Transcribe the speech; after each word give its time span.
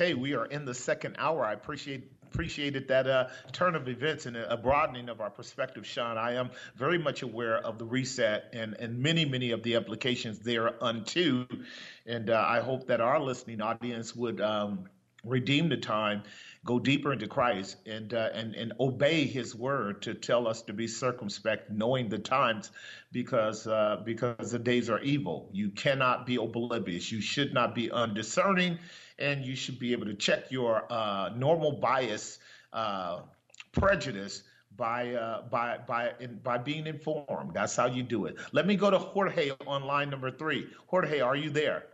Okay, 0.00 0.14
we 0.14 0.34
are 0.34 0.46
in 0.46 0.64
the 0.64 0.74
second 0.74 1.16
hour. 1.18 1.44
I 1.44 1.54
appreciate 1.54 2.12
appreciated 2.22 2.86
that 2.86 3.08
uh, 3.08 3.26
turn 3.50 3.74
of 3.74 3.88
events 3.88 4.26
and 4.26 4.36
a 4.36 4.56
broadening 4.56 5.08
of 5.08 5.20
our 5.20 5.30
perspective, 5.30 5.84
Sean. 5.84 6.16
I 6.16 6.34
am 6.34 6.50
very 6.76 6.98
much 6.98 7.22
aware 7.22 7.58
of 7.58 7.78
the 7.78 7.84
reset 7.84 8.44
and 8.52 8.76
and 8.78 9.00
many 9.00 9.24
many 9.24 9.50
of 9.50 9.64
the 9.64 9.74
implications 9.74 10.38
there 10.38 10.72
unto, 10.84 11.46
and 12.06 12.30
uh, 12.30 12.44
I 12.46 12.60
hope 12.60 12.86
that 12.86 13.00
our 13.00 13.18
listening 13.18 13.60
audience 13.60 14.14
would. 14.14 14.40
Um, 14.40 14.88
redeem 15.24 15.68
the 15.68 15.76
time, 15.76 16.22
go 16.64 16.78
deeper 16.78 17.12
into 17.12 17.26
Christ, 17.26 17.76
and 17.86 18.14
uh, 18.14 18.28
and 18.32 18.54
and 18.54 18.72
obey 18.78 19.24
His 19.24 19.52
word 19.52 20.02
to 20.02 20.14
tell 20.14 20.46
us 20.46 20.62
to 20.62 20.72
be 20.72 20.86
circumspect, 20.86 21.72
knowing 21.72 22.08
the 22.08 22.20
times, 22.20 22.70
because 23.10 23.66
uh, 23.66 24.00
because 24.04 24.52
the 24.52 24.60
days 24.60 24.88
are 24.88 25.00
evil. 25.00 25.50
You 25.52 25.70
cannot 25.70 26.24
be 26.24 26.36
oblivious. 26.36 27.10
You 27.10 27.20
should 27.20 27.52
not 27.52 27.74
be 27.74 27.90
undiscerning, 27.90 28.78
and 29.18 29.44
you 29.44 29.56
should 29.56 29.78
be 29.78 29.92
able 29.92 30.06
to 30.06 30.14
check 30.14 30.50
your 30.50 30.84
uh, 30.90 31.30
normal 31.36 31.72
bias, 31.72 32.38
uh, 32.72 33.20
prejudice. 33.72 34.42
By 34.76 35.14
uh, 35.14 35.42
by 35.50 35.78
by 35.88 36.12
in, 36.20 36.36
by 36.44 36.56
being 36.56 36.86
informed, 36.86 37.52
that's 37.52 37.74
how 37.74 37.86
you 37.86 38.04
do 38.04 38.26
it. 38.26 38.36
Let 38.52 38.64
me 38.64 38.76
go 38.76 38.90
to 38.90 38.98
Jorge 38.98 39.50
on 39.66 39.82
line 39.82 40.08
number 40.08 40.30
three. 40.30 40.68
Jorge, 40.86 41.18
are 41.18 41.34
you 41.34 41.50
there? 41.50 41.86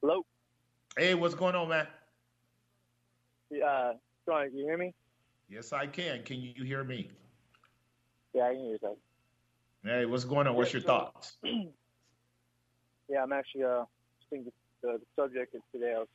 Hello. 0.00 0.26
Hey, 0.98 1.14
what's 1.14 1.36
going 1.36 1.54
on, 1.54 1.68
man? 1.68 1.86
Uh, 3.52 3.92
Sean, 4.24 4.48
can 4.48 4.58
you 4.58 4.64
hear 4.64 4.76
me? 4.76 4.92
Yes, 5.48 5.72
I 5.72 5.86
can. 5.86 6.24
Can 6.24 6.40
you 6.40 6.64
hear 6.64 6.82
me? 6.82 7.10
Yeah, 8.32 8.46
I 8.46 8.54
can 8.54 8.64
hear 8.64 8.78
you. 8.82 8.96
Hey, 9.84 10.06
what's 10.06 10.24
going 10.24 10.48
on? 10.48 10.56
What's 10.56 10.72
your 10.72 10.82
thoughts? 10.82 11.36
yeah, 11.44 13.22
I'm 13.22 13.32
actually 13.32 13.64
uh 13.64 13.84
thinking 14.30 14.52
the, 14.84 14.98
the 14.98 15.22
subject 15.22 15.54
of 15.54 15.62
today. 15.72 15.94
I 15.96 16.00
was 16.00 16.08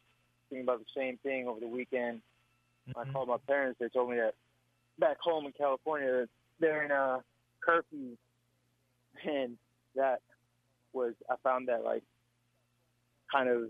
thinking 0.49 0.63
about 0.63 0.79
the 0.79 0.91
same 0.95 1.17
thing 1.23 1.47
over 1.47 1.59
the 1.59 1.67
weekend. 1.67 2.21
Mm-hmm. 2.89 2.99
I 2.99 3.11
called 3.11 3.27
my 3.27 3.37
parents. 3.47 3.79
They 3.79 3.89
told 3.89 4.09
me 4.09 4.17
that 4.17 4.35
back 4.99 5.17
home 5.19 5.45
in 5.45 5.53
California, 5.53 6.27
they're 6.59 6.83
in 6.83 6.91
a 6.91 7.23
curfew, 7.61 8.17
and 9.25 9.57
that 9.95 10.19
was 10.93 11.13
I 11.29 11.35
found 11.43 11.67
that 11.67 11.83
like 11.83 12.03
kind 13.31 13.49
of 13.49 13.69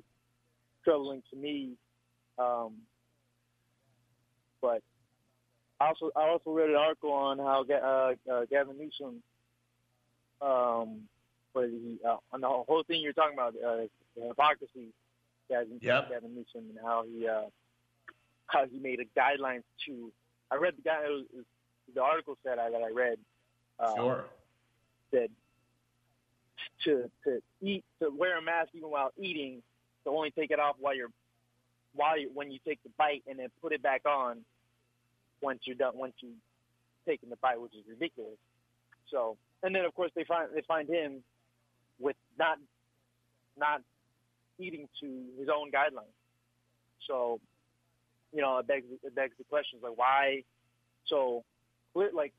troubling 0.83 1.23
to 1.31 1.38
me. 1.38 1.72
Um, 2.38 2.73
but 4.61 4.81
I 5.80 5.88
also 5.88 6.11
I 6.16 6.30
also 6.30 6.52
read 6.52 6.69
an 6.69 6.75
article 6.75 7.11
on 7.11 7.38
how 7.38 7.66
uh, 7.69 8.31
uh, 8.31 8.45
Gavin 8.50 8.78
Newsom, 8.78 9.22
um, 10.41 11.02
but 11.53 11.66
he, 11.69 12.00
uh, 12.08 12.17
on 12.34 12.41
the 12.41 12.47
whole 12.47 12.84
thing 12.88 13.02
you're 13.02 13.13
talking 13.13 13.34
about 13.34 13.56
uh, 13.56 13.84
the 14.20 14.28
hypocrisy, 14.28 14.94
Gavin, 15.50 15.80
yep. 15.81 16.09
Gavin 16.09 16.36
Newsom, 16.36 16.70
and 16.70 16.80
how 16.84 17.03
he 17.03 17.28
uh, 17.28 17.44
how 18.48 18.66
he 18.66 18.80
made 18.80 19.00
a 19.00 19.20
guidelines 19.20 19.64
to. 19.86 20.12
I 20.52 20.56
read 20.56 20.75
the 20.78 20.81
guy. 20.81 21.02
Was, 21.08 21.25
was, 21.34 21.45
the 21.94 22.02
article 22.02 22.38
said 22.44 22.59
I, 22.59 22.69
that 22.69 22.81
I 22.81 22.91
read. 22.91 23.18
Uh, 23.79 23.96
sure. 23.96 24.25
Said 25.12 25.29
to 26.84 27.09
to 27.24 27.41
eat 27.62 27.84
to 28.02 28.09
wear 28.09 28.38
a 28.38 28.41
mask 28.41 28.69
even 28.74 28.90
while 28.90 29.12
eating 29.18 29.62
to 30.03 30.09
only 30.09 30.31
take 30.31 30.52
it 30.52 30.59
off 30.59 30.75
while 30.79 30.96
you're 30.96 31.12
while 31.94 32.18
you 32.18 32.29
when 32.34 32.52
you 32.52 32.59
take 32.66 32.81
the 32.84 32.90
bite 32.97 33.24
and 33.28 33.40
then 33.40 33.50
put 33.62 33.74
it 33.74 33.81
back 33.81 34.02
on 34.06 34.40
once 35.41 35.62
you're 35.63 35.75
done 35.75 35.94
once 35.96 36.13
you 36.19 36.29
taken 37.08 37.29
the 37.29 37.35
bite, 37.38 37.59
which 37.59 37.74
is 37.74 37.84
ridiculous. 37.88 38.38
So 39.12 39.38
and 39.63 39.74
then 39.75 39.85
of 39.85 39.94
course 39.94 40.12
they 40.16 40.24
find 40.24 40.50
they 40.53 40.62
find 40.62 40.90
him 40.90 41.24
with 42.00 42.16
not 42.38 42.58
not 43.58 43.81
eating 44.59 44.88
to 45.02 45.24
his 45.40 45.47
own 45.50 45.72
guidelines. 45.72 46.14
So, 47.08 47.40
you 48.31 48.42
know, 48.42 48.59
it 48.59 48.68
begs 48.68 48.86
it 49.03 49.16
begs 49.16 49.34
the 49.38 49.44
question 49.46 49.80
like 49.81 49.97
why 49.97 50.44
so 51.08 51.44
like 51.96 52.34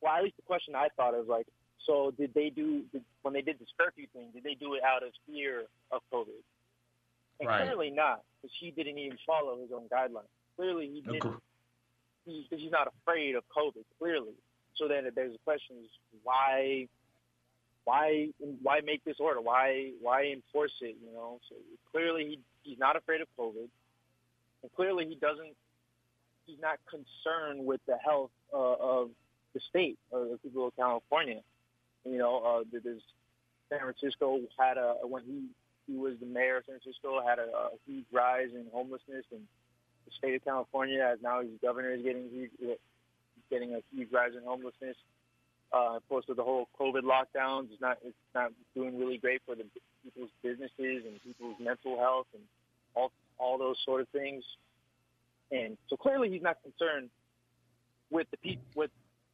well 0.00 0.16
at 0.16 0.24
least 0.24 0.36
the 0.36 0.42
question 0.42 0.74
I 0.74 0.88
thought 0.96 1.14
is 1.14 1.26
like 1.28 1.46
so 1.86 2.12
did 2.16 2.32
they 2.34 2.50
do 2.50 2.82
did, 2.92 3.02
when 3.22 3.34
they 3.34 3.42
did 3.42 3.58
this 3.58 3.68
curfew 3.78 4.06
thing, 4.12 4.28
did 4.32 4.44
they 4.44 4.54
do 4.54 4.74
it 4.74 4.82
out 4.82 5.02
of 5.02 5.10
fear 5.26 5.64
of 5.90 6.00
COVID? 6.12 6.42
And 7.40 7.48
right. 7.48 7.64
clearly 7.64 7.90
not, 7.90 8.22
because 8.40 8.54
he 8.58 8.70
didn't 8.70 8.98
even 8.98 9.18
follow 9.26 9.60
his 9.60 9.70
own 9.74 9.88
guidelines. 9.88 10.30
Clearly 10.56 10.88
he 10.88 11.00
didn't, 11.00 11.14
because 11.14 11.40
he, 12.24 12.46
he's 12.50 12.70
not 12.70 12.88
afraid 13.02 13.34
of 13.34 13.42
COVID. 13.54 13.84
Clearly, 13.98 14.34
so 14.76 14.88
then 14.88 15.04
there's 15.14 15.34
a 15.34 15.44
question: 15.44 15.76
is 15.82 15.90
why, 16.22 16.88
why, 17.84 18.28
why 18.62 18.80
make 18.84 19.04
this 19.04 19.16
order? 19.20 19.40
Why, 19.40 19.90
why 20.00 20.24
enforce 20.24 20.72
it? 20.80 20.96
You 21.04 21.12
know, 21.14 21.38
so 21.48 21.56
clearly 21.92 22.24
he 22.24 22.38
he's 22.62 22.78
not 22.78 22.96
afraid 22.96 23.20
of 23.20 23.28
COVID, 23.38 23.68
and 24.62 24.72
clearly 24.74 25.06
he 25.06 25.14
doesn't. 25.14 25.54
He's 26.46 26.60
not 26.60 26.78
concerned 26.90 27.64
with 27.66 27.80
the 27.86 27.96
health 27.96 28.30
uh, 28.52 28.74
of 28.78 29.10
the 29.54 29.60
state 29.70 29.98
or 30.10 30.26
the 30.26 30.38
people 30.38 30.66
of 30.66 30.76
California. 30.76 31.40
You 32.04 32.18
know, 32.18 32.42
uh, 32.44 32.64
there's 32.70 33.02
San 33.70 33.80
Francisco 33.80 34.40
had 34.58 34.76
a 34.76 34.96
when 35.02 35.22
he 35.24 35.44
he 35.86 35.98
was 35.98 36.14
the 36.20 36.26
mayor 36.26 36.58
of 36.58 36.64
San 36.66 36.78
Francisco, 36.80 37.20
had 37.26 37.38
a, 37.38 37.48
a 37.48 37.70
huge 37.86 38.06
rise 38.12 38.48
in 38.54 38.66
homelessness, 38.72 39.24
and 39.30 39.42
the 40.06 40.12
state 40.18 40.34
of 40.34 40.44
California, 40.44 41.00
as 41.00 41.18
now 41.22 41.40
his 41.40 41.50
governor 41.62 41.92
is 41.92 42.02
getting 42.02 42.28
huge, 42.30 42.50
getting 43.50 43.74
a 43.74 43.80
huge 43.94 44.10
rise 44.12 44.32
in 44.36 44.42
homelessness. 44.44 44.96
Uh, 45.74 45.96
of 45.96 46.08
course, 46.08 46.24
with 46.28 46.36
the 46.36 46.44
whole 46.44 46.68
COVID 46.78 47.02
lockdowns, 47.02 47.72
it's 47.72 47.80
not 47.80 47.98
it's 48.04 48.14
not 48.34 48.52
doing 48.76 48.96
really 48.96 49.18
great 49.18 49.42
for 49.44 49.56
the 49.56 49.64
people's 50.04 50.30
businesses 50.42 51.02
and 51.04 51.20
people's 51.24 51.56
mental 51.58 51.98
health 51.98 52.26
and 52.32 52.42
all 52.94 53.10
all 53.38 53.58
those 53.58 53.76
sort 53.84 54.00
of 54.00 54.08
things. 54.08 54.44
And 55.50 55.76
so 55.88 55.96
clearly, 55.96 56.30
he's 56.30 56.42
not 56.42 56.58
concerned 56.62 57.10
with 58.10 58.30
the 58.30 58.36
people 58.36 58.64
with 58.76 58.90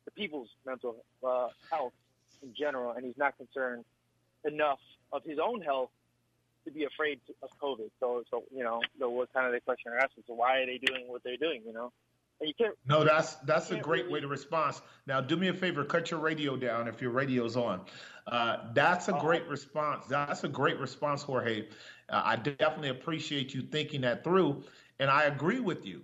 the 0.07 0.11
people's 0.13 0.49
mental 0.65 0.97
uh, 1.23 1.49
health 1.71 1.93
in 2.43 2.55
general, 2.59 2.93
and 2.93 3.05
he's 3.05 3.19
not 3.19 3.37
concerned 3.37 3.85
enough 4.45 4.81
of 5.13 5.23
his 5.25 5.39
own 5.39 5.61
health 5.61 5.91
to 6.65 6.71
be 6.71 6.85
afraid 6.85 7.21
of 7.43 7.51
COVID. 7.63 7.91
So, 8.01 8.23
so 8.31 8.45
you 8.55 8.65
know, 8.65 8.81
the, 8.99 9.09
what 9.09 9.33
kind 9.33 9.47
of 9.47 9.53
the 9.53 9.61
question 9.61 9.93
you're 9.93 10.01
asking? 10.01 10.25
So, 10.27 10.35
why 10.35 10.59
are 10.59 10.67
they 10.67 10.79
doing 10.79 11.05
what 11.09 11.23
they're 11.23 11.37
doing? 11.37 11.63
You 11.67 11.75
know, 11.75 11.93
you 12.41 12.55
can't. 12.57 12.75
No, 12.87 13.05
that's 13.05 13.35
that's 13.37 13.71
a 13.71 13.79
great 13.79 14.05
really... 14.05 14.15
way 14.15 14.21
to 14.21 14.29
respond. 14.29 14.77
Now, 15.07 15.21
do 15.21 15.37
me 15.37 15.49
a 15.49 15.55
favor, 15.55 15.85
cut 15.85 16.11
your 16.11 16.21
radio 16.21 16.57
down 16.57 16.89
if 16.89 17.01
your 17.01 17.11
radio's 17.11 17.57
on. 17.57 17.83
Uh, 18.27 18.57
that's 18.75 19.09
a 19.09 19.17
oh. 19.17 19.21
great 19.21 19.47
response. 19.49 20.07
That's 20.07 20.45
a 20.45 20.49
great 20.49 20.79
response, 20.79 21.23
Jorge. 21.23 21.69
Uh, 22.09 22.23
I 22.25 22.37
definitely 22.37 22.91
appreciate 22.91 23.55
you 23.55 23.63
thinking 23.63 24.03
that 24.03 24.25
through, 24.25 24.65
and 24.99 25.11
I 25.11 25.25
agree 25.25 25.61
with 25.61 25.87
you. 25.87 26.03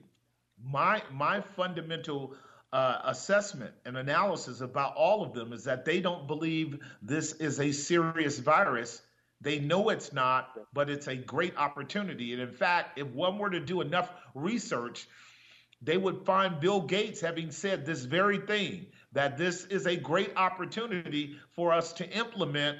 My 0.62 1.02
my 1.12 1.40
fundamental 1.40 2.34
uh, 2.72 2.98
assessment 3.04 3.72
and 3.84 3.96
analysis 3.96 4.60
about 4.60 4.94
all 4.96 5.22
of 5.22 5.32
them 5.32 5.52
is 5.52 5.64
that 5.64 5.84
they 5.84 6.00
don't 6.00 6.26
believe 6.26 6.78
this 7.02 7.32
is 7.32 7.60
a 7.60 7.72
serious 7.72 8.38
virus 8.38 9.02
they 9.40 9.58
know 9.58 9.90
it's 9.90 10.12
not, 10.12 10.58
but 10.72 10.88
it's 10.88 11.08
a 11.08 11.16
great 11.16 11.56
opportunity. 11.56 12.32
And 12.32 12.40
in 12.40 12.50
fact, 12.50 12.98
if 12.98 13.06
one 13.08 13.38
were 13.38 13.50
to 13.50 13.60
do 13.60 13.80
enough 13.80 14.10
research, 14.34 15.06
they 15.82 15.96
would 15.96 16.24
find 16.24 16.60
Bill 16.60 16.80
Gates 16.80 17.20
having 17.20 17.50
said 17.50 17.84
this 17.84 18.04
very 18.04 18.38
thing 18.38 18.86
that 19.12 19.38
this 19.38 19.64
is 19.66 19.86
a 19.86 19.96
great 19.96 20.36
opportunity 20.36 21.36
for 21.52 21.72
us 21.72 21.92
to 21.94 22.10
implement 22.10 22.78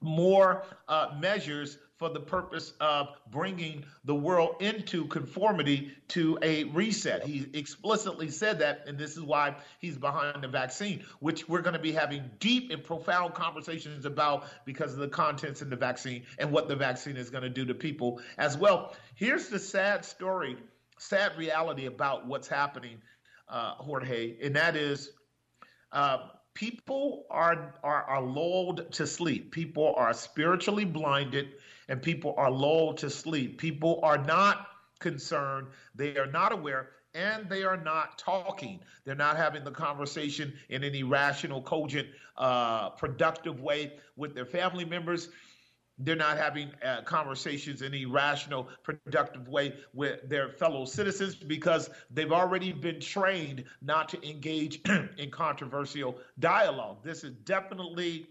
more 0.00 0.64
uh, 0.88 1.14
measures 1.18 1.78
for 1.96 2.10
the 2.10 2.20
purpose 2.20 2.74
of 2.80 3.08
bringing 3.30 3.84
the 4.04 4.14
world 4.14 4.56
into 4.60 5.06
conformity 5.06 5.90
to 6.08 6.38
a 6.42 6.64
reset. 6.64 7.24
He 7.24 7.46
explicitly 7.54 8.30
said 8.30 8.58
that, 8.58 8.84
and 8.86 8.98
this 8.98 9.16
is 9.16 9.22
why 9.22 9.54
he's 9.78 9.96
behind 9.96 10.42
the 10.42 10.48
vaccine, 10.48 11.04
which 11.20 11.48
we're 11.48 11.62
going 11.62 11.72
to 11.72 11.80
be 11.80 11.92
having 11.92 12.30
deep 12.38 12.70
and 12.70 12.84
profound 12.84 13.32
conversations 13.32 14.04
about 14.04 14.44
because 14.66 14.92
of 14.92 14.98
the 14.98 15.08
contents 15.08 15.62
in 15.62 15.70
the 15.70 15.76
vaccine 15.76 16.24
and 16.38 16.52
what 16.52 16.68
the 16.68 16.76
vaccine 16.76 17.16
is 17.16 17.30
going 17.30 17.44
to 17.44 17.50
do 17.50 17.64
to 17.64 17.74
people 17.74 18.20
as 18.36 18.58
well. 18.58 18.94
Here's 19.14 19.48
the 19.48 19.58
sad 19.58 20.04
story, 20.04 20.58
sad 20.98 21.36
reality 21.36 21.86
about 21.86 22.26
what's 22.26 22.48
happening, 22.48 22.98
uh, 23.48 23.74
Jorge, 23.74 24.36
and 24.42 24.56
that 24.56 24.76
is. 24.76 25.10
Uh, 25.92 26.28
people 26.54 27.26
are, 27.30 27.74
are 27.84 28.02
are 28.04 28.22
lulled 28.22 28.90
to 28.92 29.06
sleep. 29.06 29.52
People 29.52 29.94
are 29.96 30.12
spiritually 30.12 30.84
blinded 30.84 31.54
and 31.88 32.02
people 32.02 32.34
are 32.36 32.50
lulled 32.50 32.98
to 32.98 33.10
sleep. 33.10 33.58
People 33.58 34.00
are 34.02 34.18
not 34.18 34.66
concerned, 34.98 35.68
they 35.94 36.16
are 36.16 36.26
not 36.26 36.52
aware, 36.52 36.90
and 37.14 37.48
they 37.48 37.64
are 37.64 37.76
not 37.76 38.18
talking. 38.18 38.80
They're 39.04 39.14
not 39.14 39.36
having 39.36 39.64
the 39.64 39.70
conversation 39.70 40.52
in 40.68 40.84
any 40.84 41.02
rational, 41.02 41.62
cogent, 41.62 42.08
uh, 42.36 42.90
productive 42.90 43.60
way 43.60 43.94
with 44.16 44.34
their 44.34 44.46
family 44.46 44.84
members. 44.84 45.28
They're 45.98 46.16
not 46.16 46.36
having 46.36 46.70
uh, 46.84 47.02
conversations 47.02 47.82
in 47.82 47.94
a 47.94 48.04
rational, 48.04 48.68
productive 48.82 49.48
way 49.48 49.74
with 49.94 50.28
their 50.28 50.50
fellow 50.50 50.84
citizens 50.84 51.34
because 51.34 51.88
they've 52.10 52.32
already 52.32 52.72
been 52.72 53.00
trained 53.00 53.64
not 53.80 54.08
to 54.10 54.28
engage 54.28 54.82
in 55.18 55.30
controversial 55.30 56.18
dialogue. 56.38 56.98
This 57.02 57.24
is 57.24 57.32
definitely 57.32 58.26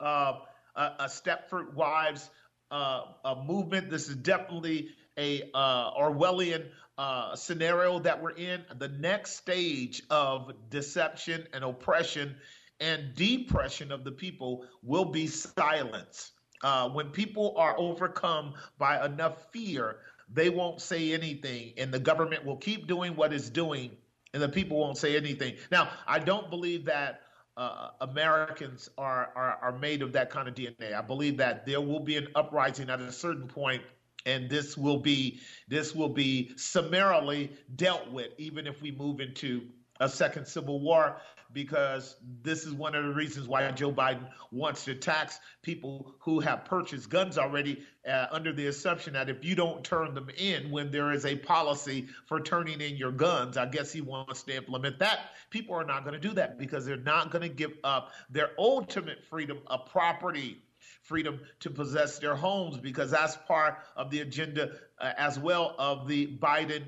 uh, 0.00 0.40
a, 0.74 0.82
a 1.00 1.04
Stepford 1.04 1.74
Wives 1.74 2.30
uh, 2.70 3.02
a 3.24 3.36
movement. 3.36 3.90
This 3.90 4.08
is 4.08 4.16
definitely 4.16 4.88
a 5.18 5.42
uh, 5.54 5.92
Orwellian 5.92 6.66
uh, 6.98 7.36
scenario 7.36 7.98
that 8.00 8.22
we're 8.22 8.30
in. 8.30 8.64
The 8.78 8.88
next 8.88 9.36
stage 9.36 10.02
of 10.10 10.52
deception 10.70 11.46
and 11.52 11.64
oppression 11.64 12.36
and 12.80 13.14
depression 13.14 13.92
of 13.92 14.04
the 14.04 14.12
people 14.12 14.66
will 14.82 15.06
be 15.06 15.26
silence. 15.26 16.32
Uh, 16.62 16.88
when 16.88 17.10
people 17.10 17.54
are 17.56 17.74
overcome 17.78 18.54
by 18.78 19.04
enough 19.04 19.46
fear, 19.52 19.98
they 20.32 20.48
won't 20.48 20.80
say 20.80 21.12
anything, 21.12 21.72
and 21.76 21.92
the 21.92 21.98
government 21.98 22.44
will 22.44 22.56
keep 22.56 22.86
doing 22.86 23.14
what 23.14 23.32
it's 23.32 23.48
doing, 23.48 23.90
and 24.34 24.42
the 24.42 24.48
people 24.48 24.78
won't 24.78 24.98
say 24.98 25.16
anything. 25.16 25.54
Now, 25.70 25.90
I 26.06 26.18
don't 26.18 26.50
believe 26.50 26.84
that 26.86 27.20
uh, 27.56 27.90
Americans 28.00 28.90
are, 28.98 29.30
are 29.34 29.58
are 29.62 29.78
made 29.78 30.02
of 30.02 30.12
that 30.12 30.30
kind 30.30 30.48
of 30.48 30.54
DNA. 30.54 30.94
I 30.94 31.00
believe 31.00 31.36
that 31.38 31.64
there 31.64 31.80
will 31.80 32.00
be 32.00 32.16
an 32.16 32.28
uprising 32.34 32.90
at 32.90 33.00
a 33.00 33.12
certain 33.12 33.48
point, 33.48 33.82
and 34.26 34.50
this 34.50 34.76
will 34.76 34.98
be 34.98 35.40
this 35.68 35.94
will 35.94 36.08
be 36.08 36.52
summarily 36.56 37.52
dealt 37.76 38.10
with, 38.10 38.32
even 38.38 38.66
if 38.66 38.82
we 38.82 38.90
move 38.90 39.20
into 39.20 39.62
a 40.00 40.08
second 40.08 40.46
civil 40.46 40.80
war 40.80 41.16
because 41.52 42.16
this 42.42 42.64
is 42.64 42.72
one 42.72 42.94
of 42.94 43.04
the 43.04 43.12
reasons 43.12 43.48
why 43.48 43.70
Joe 43.72 43.92
Biden 43.92 44.28
wants 44.50 44.84
to 44.84 44.94
tax 44.94 45.38
people 45.62 46.14
who 46.20 46.40
have 46.40 46.64
purchased 46.64 47.10
guns 47.10 47.38
already 47.38 47.82
uh, 48.08 48.26
under 48.30 48.52
the 48.52 48.66
assumption 48.66 49.14
that 49.14 49.28
if 49.28 49.44
you 49.44 49.54
don't 49.54 49.84
turn 49.84 50.14
them 50.14 50.28
in 50.36 50.70
when 50.70 50.90
there 50.90 51.12
is 51.12 51.24
a 51.24 51.36
policy 51.36 52.08
for 52.26 52.40
turning 52.40 52.80
in 52.80 52.96
your 52.96 53.12
guns, 53.12 53.56
I 53.56 53.66
guess 53.66 53.92
he 53.92 54.00
wants 54.00 54.42
to 54.44 54.56
implement 54.56 54.98
that. 55.00 55.20
People 55.50 55.74
are 55.74 55.84
not 55.84 56.04
going 56.04 56.20
to 56.20 56.28
do 56.28 56.34
that 56.34 56.58
because 56.58 56.84
they're 56.84 56.96
not 56.96 57.30
going 57.30 57.42
to 57.42 57.48
give 57.48 57.72
up 57.84 58.12
their 58.30 58.50
ultimate 58.58 59.24
freedom 59.24 59.58
of 59.66 59.86
property 59.86 60.62
freedom 61.02 61.40
to 61.60 61.70
possess 61.70 62.18
their 62.18 62.34
homes 62.34 62.78
because 62.78 63.10
that's 63.10 63.36
part 63.46 63.78
of 63.96 64.10
the 64.10 64.20
agenda 64.20 64.72
uh, 64.98 65.12
as 65.16 65.38
well 65.38 65.74
of 65.78 66.08
the 66.08 66.26
Biden 66.26 66.82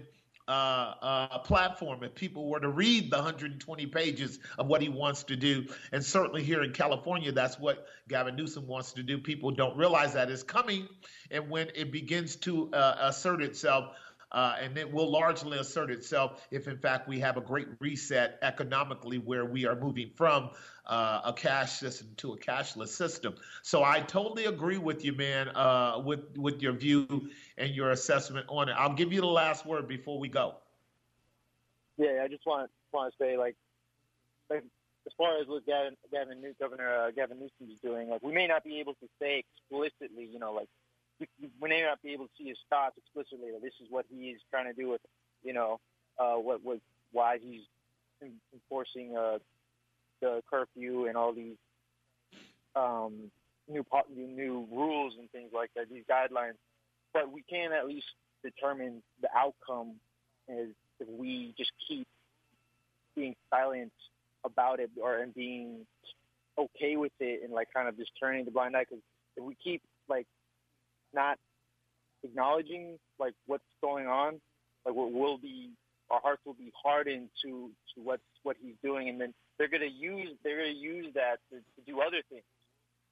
uh, 0.49 0.95
uh, 1.03 1.39
platform 1.41 2.03
if 2.03 2.15
people 2.15 2.49
were 2.49 2.61
to 2.61 2.71
read 2.71 3.11
the 3.11 3.17
120 3.17 3.87
pages 3.87 4.39
of 4.59 4.67
what 4.67 4.81
he 4.81 4.89
wants 4.89 5.23
to 5.25 5.37
do. 5.37 5.67
And 5.93 6.05
certainly 6.05 6.43
here 6.43 6.63
in 6.63 6.73
California, 6.73 7.31
that's 7.33 7.59
what 7.59 7.87
Gavin 8.09 8.35
Newsom 8.35 8.67
wants 8.67 8.93
to 8.95 9.03
do. 9.03 9.19
People 9.19 9.51
don't 9.51 9.77
realize 9.77 10.15
that 10.15 10.31
is 10.31 10.43
coming. 10.43 10.89
And 11.31 11.51
when 11.51 11.69
it 11.75 11.93
begins 11.93 12.37
to 12.37 12.73
uh, 12.73 12.97
assert 13.01 13.43
itself, 13.43 13.95
uh, 14.33 14.57
and 14.61 14.77
it 14.77 14.93
will 14.93 15.11
largely 15.11 15.59
assert 15.59 15.91
itself 15.91 16.47
if, 16.51 16.69
in 16.69 16.77
fact, 16.79 17.09
we 17.09 17.19
have 17.21 17.37
a 17.37 17.41
great 17.41 17.69
reset 17.81 18.39
economically 18.43 19.19
where 19.19 19.45
we 19.45 19.67
are 19.67 19.75
moving 19.75 20.11
from 20.15 20.51
uh, 20.87 21.21
a 21.25 21.33
cash 21.33 21.73
system 21.73 22.09
to 22.17 22.33
a 22.33 22.39
cashless 22.39 22.89
system. 22.89 23.35
So 23.63 23.83
I 23.85 24.01
totally 24.01 24.47
agree 24.47 24.79
with 24.79 25.05
you, 25.05 25.15
man, 25.15 25.49
uh, 25.49 26.03
with 26.05 26.37
with 26.37 26.63
your 26.63 26.73
view 26.73 27.31
and 27.57 27.75
your 27.75 27.91
assessment 27.91 28.47
on 28.49 28.69
it. 28.69 28.73
I'll 28.73 28.95
give 28.95 29.13
you 29.13 29.21
the 29.21 29.27
last 29.27 29.67
word 29.67 29.89
before 29.89 30.19
we 30.19 30.29
go. 30.29 30.57
Yeah, 31.97 32.23
I 32.23 32.29
just 32.29 32.47
want 32.47 32.71
want 32.93 33.13
to 33.13 33.17
say 33.19 33.37
like, 33.37 33.57
like 34.51 34.65
as 35.07 35.13
far 35.17 35.41
as 35.41 35.47
what 35.47 35.65
Gavin, 35.67 35.97
Gavin 36.13 36.55
Governor 36.61 36.89
uh, 36.89 37.11
Gavin 37.11 37.39
Newsom 37.39 37.73
is 37.73 37.81
doing, 37.81 38.09
like 38.09 38.23
we 38.23 38.33
may 38.33 38.47
not 38.47 38.65
be 38.65 38.79
able 38.81 38.95
to 38.95 39.09
say 39.21 39.45
explicitly, 39.45 40.29
you 40.31 40.39
know, 40.39 40.53
like 40.53 40.69
we, 41.21 41.29
may 41.61 41.83
not 41.83 42.03
be 42.03 42.13
able 42.13 42.27
to 42.27 42.31
see 42.39 42.49
his 42.49 42.59
thoughts 42.71 42.97
explicitly. 42.97 43.51
This 43.63 43.75
is 43.81 43.89
what 43.91 44.07
he 44.11 44.31
is 44.31 44.41
trying 44.51 44.73
to 44.73 44.73
do 44.73 44.91
with, 44.91 45.01
you 45.43 45.53
know, 45.53 45.81
uh, 46.19 46.35
what 46.35 46.65
was 46.65 46.79
why 47.13 47.39
he's 47.43 47.63
enforcing 48.53 49.17
uh, 49.17 49.39
the 50.21 50.43
curfew 50.51 51.07
and 51.07 51.17
all 51.17 51.33
these 51.33 51.57
um, 52.77 53.31
new 53.69 53.85
new 54.11 54.67
rules 54.71 55.15
and 55.19 55.31
things 55.31 55.51
like 55.55 55.71
that, 55.77 55.89
these 55.91 56.05
guidelines. 56.11 56.55
But 57.13 57.33
we 57.33 57.43
can 57.49 57.73
at 57.73 57.87
least 57.87 58.07
determine 58.45 59.03
the 59.21 59.29
outcome 59.37 59.95
is 60.49 60.71
if 61.01 61.09
we 61.09 61.55
just 61.57 61.71
keep 61.87 62.07
being 63.15 63.35
silent 63.51 63.93
about 64.45 64.81
it 64.81 64.91
or 65.01 65.19
and 65.19 65.35
being 65.35 65.87
okay 66.59 66.97
with 66.97 67.13
it 67.21 67.43
and 67.45 67.53
like 67.53 67.69
kind 67.75 67.89
of 67.89 67.97
just 67.97 68.11
turning 68.19 68.45
the 68.45 68.51
blind 68.51 68.77
eye 68.77 68.85
because 68.89 69.03
if 69.37 69.45
we 69.45 69.57
keep 69.63 69.83
like 70.09 70.27
not 71.15 71.39
acknowledging 72.23 72.99
like 73.19 73.35
what's 73.47 73.65
going 73.83 74.07
on, 74.07 74.41
like 74.85 74.95
what 74.95 75.13
will 75.13 75.39
be 75.39 75.71
our 76.11 76.21
hearts 76.21 76.43
will 76.47 76.55
be 76.55 76.73
hardened 76.83 77.29
to 77.43 77.71
to 77.95 78.01
what 78.03 78.21
what 78.43 78.57
he's 78.61 78.77
doing, 78.83 79.09
and 79.09 79.21
then 79.21 79.35
they're 79.59 79.69
gonna 79.69 79.87
use 79.87 80.31
they're 80.43 80.59
gonna 80.59 80.71
use 80.71 81.13
that 81.15 81.39
to, 81.51 81.57
to 81.57 81.87
do 81.87 82.01
other 82.01 82.23
things. 82.31 82.45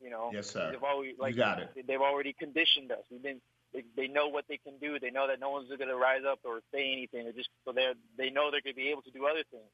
You 0.02 0.10
know, 0.10 0.30
yes, 0.32 0.50
sir. 0.50 0.70
They've 0.72 0.82
already 0.82 1.14
like 1.18 1.34
you 1.34 1.40
got 1.40 1.60
it. 1.60 1.86
They've 1.86 2.00
already 2.00 2.34
conditioned 2.34 2.92
us. 2.92 3.04
We've 3.10 3.22
been 3.22 3.40
they, 3.72 3.84
they 3.96 4.08
know 4.08 4.28
what 4.28 4.44
they 4.48 4.58
can 4.58 4.78
do. 4.80 4.98
They 4.98 5.10
know 5.10 5.26
that 5.28 5.40
no 5.40 5.50
one's 5.50 5.68
going 5.68 5.88
to 5.88 5.96
rise 5.96 6.22
up 6.28 6.40
or 6.44 6.60
say 6.72 6.92
anything. 6.92 7.26
They 7.26 7.32
just 7.32 7.48
so 7.64 7.72
they 7.72 7.92
they 8.16 8.30
know 8.30 8.50
they're 8.50 8.64
going 8.64 8.74
to 8.74 8.80
be 8.80 8.88
able 8.88 9.02
to 9.02 9.10
do 9.10 9.26
other 9.26 9.42
things. 9.50 9.68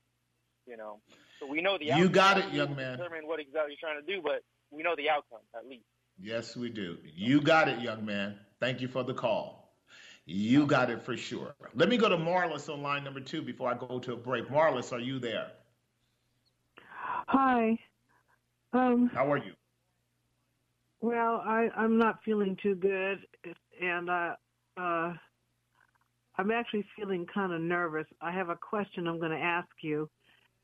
You 0.67 0.77
know, 0.77 1.01
so 1.41 1.47
we 1.47 1.61
know 1.61 1.77
the 1.77 1.87
you 1.87 2.09
got 2.09 2.39
it, 2.39 2.53
young 2.53 2.77
man. 2.77 2.99
Determine 2.99 3.27
what 3.27 3.41
exactly 3.41 3.75
you're 3.75 3.83
trying 3.83 4.01
to 4.01 4.07
do, 4.07 4.23
but 4.23 4.43
we 4.71 4.83
know 4.83 4.95
the 4.97 5.11
outcome 5.11 5.43
at 5.57 5.67
least. 5.69 5.85
Yes, 6.19 6.57
we 6.57 6.69
do. 6.69 6.99
You 7.05 7.41
got 7.41 7.69
it, 7.69 7.81
young 7.81 8.05
man. 8.05 8.39
Thank 8.61 8.81
you 8.81 8.89
for 8.89 9.03
the 9.03 9.15
call. 9.15 9.75
You 10.25 10.67
got 10.67 10.89
it 10.89 11.03
for 11.03 11.17
sure. 11.17 11.55
Let 11.75 11.89
me 11.89 11.97
go 11.97 12.09
to 12.09 12.17
Marlis 12.17 12.73
on 12.73 12.81
line 12.81 13.03
number 13.03 13.21
two 13.21 13.43
before 13.43 13.71
I 13.71 13.75
go 13.75 13.99
to 13.99 14.13
a 14.13 14.17
break. 14.17 14.49
Marlis, 14.49 14.93
are 14.93 15.01
you 15.01 15.19
there? 15.19 15.49
Hi. 17.27 17.77
Um, 18.73 19.11
How 19.13 19.31
are 19.31 19.39
you? 19.39 19.53
Well, 21.01 21.43
I, 21.45 21.69
I'm 21.77 21.99
not 21.99 22.23
feeling 22.25 22.57
too 22.63 22.77
good, 22.77 23.19
and 23.81 24.09
uh, 24.09 24.35
uh, 24.77 25.13
I'm 26.39 26.51
actually 26.53 26.87
feeling 26.97 27.27
kind 27.27 27.53
of 27.53 27.61
nervous. 27.61 28.07
I 28.21 28.31
have 28.31 28.49
a 28.49 28.57
question 28.57 29.09
I'm 29.09 29.19
going 29.19 29.33
to 29.33 29.45
ask 29.45 29.69
you, 29.83 30.09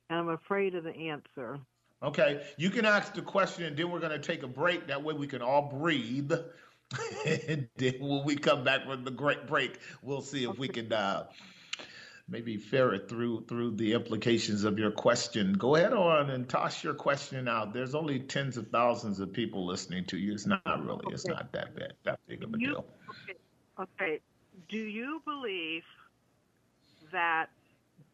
and 0.08 0.20
I'm 0.20 0.28
afraid 0.28 0.76
of 0.76 0.84
the 0.84 0.94
answer. 0.94 1.58
Okay, 2.02 2.42
you 2.56 2.70
can 2.70 2.84
ask 2.84 3.14
the 3.14 3.22
question, 3.22 3.64
and 3.64 3.76
then 3.76 3.90
we're 3.90 3.98
going 3.98 4.12
to 4.12 4.20
take 4.20 4.44
a 4.44 4.48
break. 4.48 4.86
That 4.86 5.02
way, 5.02 5.14
we 5.14 5.26
can 5.26 5.42
all 5.42 5.62
breathe. 5.62 6.32
and 7.26 7.68
then 7.76 7.94
when 8.00 8.24
we 8.24 8.36
come 8.36 8.62
back 8.62 8.84
from 8.86 9.04
the 9.04 9.10
great 9.10 9.46
break, 9.46 9.78
we'll 10.02 10.22
see 10.22 10.44
if 10.44 10.56
we 10.58 10.68
can 10.68 10.92
uh, 10.92 11.26
maybe 12.28 12.56
ferret 12.56 13.08
through 13.08 13.44
through 13.46 13.72
the 13.72 13.94
implications 13.94 14.62
of 14.62 14.78
your 14.78 14.92
question. 14.92 15.52
Go 15.54 15.74
ahead 15.74 15.92
on 15.92 16.30
and 16.30 16.48
toss 16.48 16.84
your 16.84 16.94
question 16.94 17.48
out. 17.48 17.72
There's 17.72 17.96
only 17.96 18.20
tens 18.20 18.56
of 18.56 18.68
thousands 18.68 19.18
of 19.18 19.32
people 19.32 19.66
listening 19.66 20.04
to 20.06 20.16
you. 20.16 20.32
It's 20.32 20.46
not 20.46 20.62
really. 20.66 21.04
Okay. 21.06 21.14
It's 21.14 21.26
not 21.26 21.52
that 21.52 21.74
bad. 21.74 21.94
That 22.04 22.20
big 22.28 22.44
of 22.44 22.54
a 22.54 22.58
you, 22.58 22.68
deal. 22.68 22.86
Okay. 23.28 23.38
okay. 23.80 24.20
Do 24.68 24.78
you 24.78 25.20
believe 25.24 25.82
that 27.10 27.46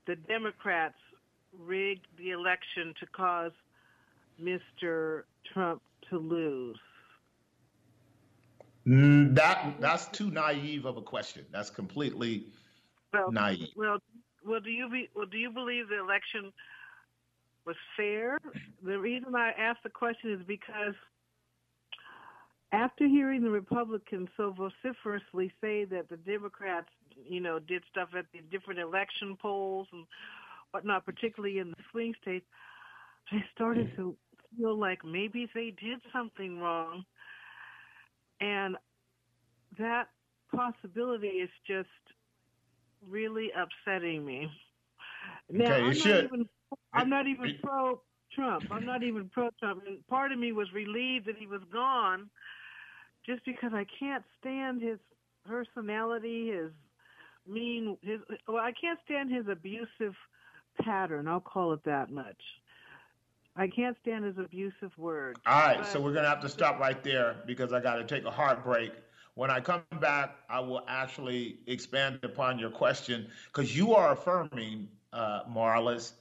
the 0.07 0.17
Democrats 0.17 0.99
rigged 1.59 2.07
the 2.17 2.31
election 2.31 2.95
to 3.01 3.07
cause 3.07 3.53
Mr. 4.43 5.23
Trump 5.53 5.83
to 6.11 6.19
lose? 6.19 6.79
Mm, 8.87 9.35
that 9.35 9.75
that's 9.81 10.07
too 10.09 10.31
naive 10.31 10.85
of 10.85 10.97
a 10.97 11.03
question. 11.03 11.47
That's 11.51 11.71
completely 11.71 12.47
well, 13.13 13.33
naive. 13.33 13.69
Well, 13.77 13.99
well, 14.45 14.61
do 14.61 14.71
you 14.71 14.91
be, 14.91 15.09
well, 15.15 15.27
do 15.27 15.39
you 15.39 15.51
believe 15.51 15.89
the 15.89 15.99
election 15.99 16.53
was 17.65 17.77
fair? 17.97 18.39
The 18.85 18.99
reason 18.99 19.35
I 19.35 19.53
ask 19.59 19.83
the 19.83 19.89
question 19.89 20.33
is 20.33 20.41
because 20.47 20.95
after 22.73 23.07
hearing 23.07 23.43
the 23.43 23.51
Republicans 23.51 24.29
so 24.37 24.53
vociferously 24.53 25.53
say 25.61 25.85
that 25.85 26.09
the 26.11 26.17
Democrats, 26.19 26.89
you 27.27 27.41
know, 27.41 27.59
did 27.59 27.83
stuff 27.91 28.11
at 28.19 28.27
the 28.33 28.41
different 28.51 28.81
election 28.81 29.37
polls 29.41 29.87
and 29.93 30.05
whatnot, 30.73 31.07
particularly 31.07 31.59
in 31.59 31.71
the 31.71 31.77
swing 31.91 32.13
states, 32.21 32.45
I 33.33 33.45
started 33.55 33.95
to 33.97 34.17
feel 34.57 34.79
like 34.79 35.05
maybe 35.05 35.49
they 35.55 35.75
did 35.81 36.01
something 36.13 36.61
wrong. 36.61 37.05
And 38.41 38.77
that 39.79 40.09
possibility 40.55 41.29
is 41.29 41.51
just 41.67 41.89
really 43.09 43.51
upsetting 43.57 44.25
me. 44.25 44.51
Now, 45.51 45.65
okay, 45.65 45.75
I'm, 45.75 45.87
not 45.87 45.97
should. 45.97 46.25
even, 46.25 46.49
I'm 46.93 47.09
not 47.09 47.27
even 47.27 47.59
pro 47.63 48.01
Trump. 48.35 48.65
I'm 48.71 48.85
not 48.85 49.03
even 49.03 49.29
pro 49.29 49.51
Trump. 49.61 49.83
And 49.87 50.07
part 50.07 50.33
of 50.33 50.39
me 50.39 50.53
was 50.53 50.73
relieved 50.73 51.27
that 51.27 51.37
he 51.37 51.47
was 51.47 51.63
gone 51.73 52.31
just 53.27 53.45
because 53.45 53.73
I 53.73 53.87
can't 53.99 54.25
stand 54.41 54.83
his 54.83 54.99
personality, 55.47 56.51
his 56.51 56.71
mean, 57.47 57.97
his 58.03 58.21
well, 58.49 58.63
I 58.63 58.73
can't 58.79 58.99
stand 59.05 59.31
his 59.31 59.47
abusive 59.49 60.15
pattern. 60.81 61.29
I'll 61.29 61.41
call 61.41 61.73
it 61.73 61.85
that 61.85 62.11
much. 62.11 62.41
I 63.57 63.69
can't 63.69 63.97
stand 64.03 64.25
his 64.25 64.37
abusive 64.39 64.97
words. 64.99 65.41
All 65.47 65.61
right, 65.61 65.79
but, 65.79 65.87
so 65.87 66.01
we're 66.01 66.13
gonna 66.13 66.29
have 66.29 66.43
to 66.43 66.49
stop 66.49 66.81
right 66.81 67.03
there 67.05 67.37
because 67.47 67.73
I 67.73 67.81
got 67.81 67.97
to 67.97 68.05
take 68.05 68.25
a 68.25 68.31
hard 68.31 68.65
break. 68.65 68.93
When 69.35 69.51
I 69.51 69.61
come 69.61 69.83
back, 70.01 70.37
I 70.49 70.61
will 70.61 70.83
actually 70.87 71.59
expand 71.67 72.21
upon 72.23 72.59
your 72.59 72.71
question 72.71 73.29
because 73.47 73.77
you 73.77 73.95
are 73.95 74.13
affirming, 74.13 74.89
uh, 75.13 75.43
Marlis, 75.45 76.13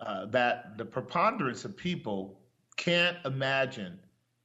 uh, 0.00 0.26
that 0.26 0.78
the 0.78 0.84
preponderance 0.84 1.64
of 1.64 1.76
people 1.76 2.40
can't 2.76 3.16
imagine 3.24 3.98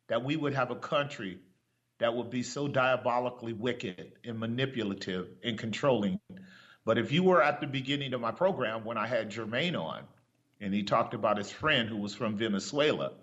that 0.07 0.23
we 0.23 0.35
would 0.35 0.53
have 0.53 0.71
a 0.71 0.75
country 0.75 1.39
that 1.99 2.15
would 2.15 2.29
be 2.29 2.43
so 2.43 2.67
diabolically 2.67 3.53
wicked 3.53 4.13
and 4.23 4.39
manipulative 4.39 5.27
and 5.43 5.57
controlling. 5.57 6.19
But 6.85 6.97
if 6.97 7.11
you 7.11 7.23
were 7.23 7.41
at 7.41 7.61
the 7.61 7.67
beginning 7.67 8.13
of 8.13 8.21
my 8.21 8.31
program 8.31 8.85
when 8.85 8.97
I 8.97 9.07
had 9.07 9.31
Jermaine 9.31 9.79
on, 9.79 10.03
and 10.61 10.73
he 10.73 10.83
talked 10.83 11.13
about 11.13 11.37
his 11.37 11.51
friend 11.51 11.87
who 11.89 11.97
was 11.97 12.13
from 12.13 12.35
Venezuela, 12.37 13.13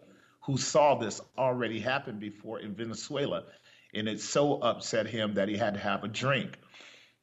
who 0.42 0.56
saw 0.56 0.94
this 0.94 1.20
already 1.36 1.78
happen 1.80 2.18
before 2.18 2.60
in 2.60 2.74
Venezuela, 2.74 3.44
and 3.94 4.08
it 4.08 4.20
so 4.20 4.60
upset 4.60 5.06
him 5.06 5.34
that 5.34 5.48
he 5.48 5.56
had 5.56 5.74
to 5.74 5.80
have 5.80 6.04
a 6.04 6.08
drink. 6.08 6.58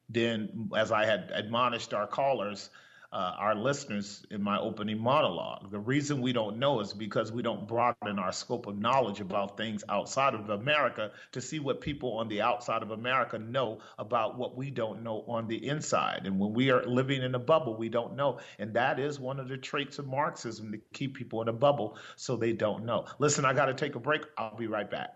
Then, 0.08 0.70
as 0.76 0.92
I 0.92 1.04
had 1.06 1.30
admonished 1.34 1.94
our 1.94 2.06
callers, 2.06 2.70
uh, 3.14 3.36
our 3.38 3.54
listeners 3.54 4.26
in 4.32 4.42
my 4.42 4.58
opening 4.58 4.98
monologue. 4.98 5.70
The 5.70 5.78
reason 5.78 6.20
we 6.20 6.32
don't 6.32 6.58
know 6.58 6.80
is 6.80 6.92
because 6.92 7.30
we 7.30 7.42
don't 7.42 7.68
broaden 7.68 8.18
our 8.18 8.32
scope 8.32 8.66
of 8.66 8.76
knowledge 8.76 9.20
about 9.20 9.56
things 9.56 9.84
outside 9.88 10.34
of 10.34 10.50
America 10.50 11.12
to 11.30 11.40
see 11.40 11.60
what 11.60 11.80
people 11.80 12.18
on 12.18 12.26
the 12.28 12.42
outside 12.42 12.82
of 12.82 12.90
America 12.90 13.38
know 13.38 13.78
about 13.98 14.36
what 14.36 14.56
we 14.56 14.68
don't 14.68 15.04
know 15.04 15.24
on 15.28 15.46
the 15.46 15.64
inside. 15.68 16.22
And 16.24 16.40
when 16.40 16.52
we 16.52 16.70
are 16.70 16.84
living 16.84 17.22
in 17.22 17.36
a 17.36 17.38
bubble, 17.38 17.76
we 17.76 17.88
don't 17.88 18.16
know. 18.16 18.40
And 18.58 18.74
that 18.74 18.98
is 18.98 19.20
one 19.20 19.38
of 19.38 19.48
the 19.48 19.58
traits 19.58 20.00
of 20.00 20.08
Marxism 20.08 20.72
to 20.72 20.78
keep 20.92 21.14
people 21.14 21.40
in 21.40 21.46
a 21.46 21.52
bubble 21.52 21.96
so 22.16 22.34
they 22.34 22.52
don't 22.52 22.84
know. 22.84 23.06
Listen, 23.20 23.44
I 23.44 23.52
got 23.52 23.66
to 23.66 23.74
take 23.74 23.94
a 23.94 24.00
break. 24.00 24.22
I'll 24.36 24.56
be 24.56 24.66
right 24.66 24.90
back. 24.90 25.10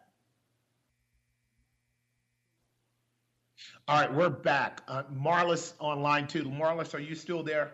All 3.88 4.00
right, 4.00 4.14
we're 4.14 4.28
back. 4.28 4.82
Uh, 4.86 5.02
Marlis 5.12 5.72
on 5.80 6.00
line 6.00 6.28
two. 6.28 6.44
Marlis, 6.44 6.94
are 6.94 7.00
you 7.00 7.16
still 7.16 7.42
there? 7.42 7.72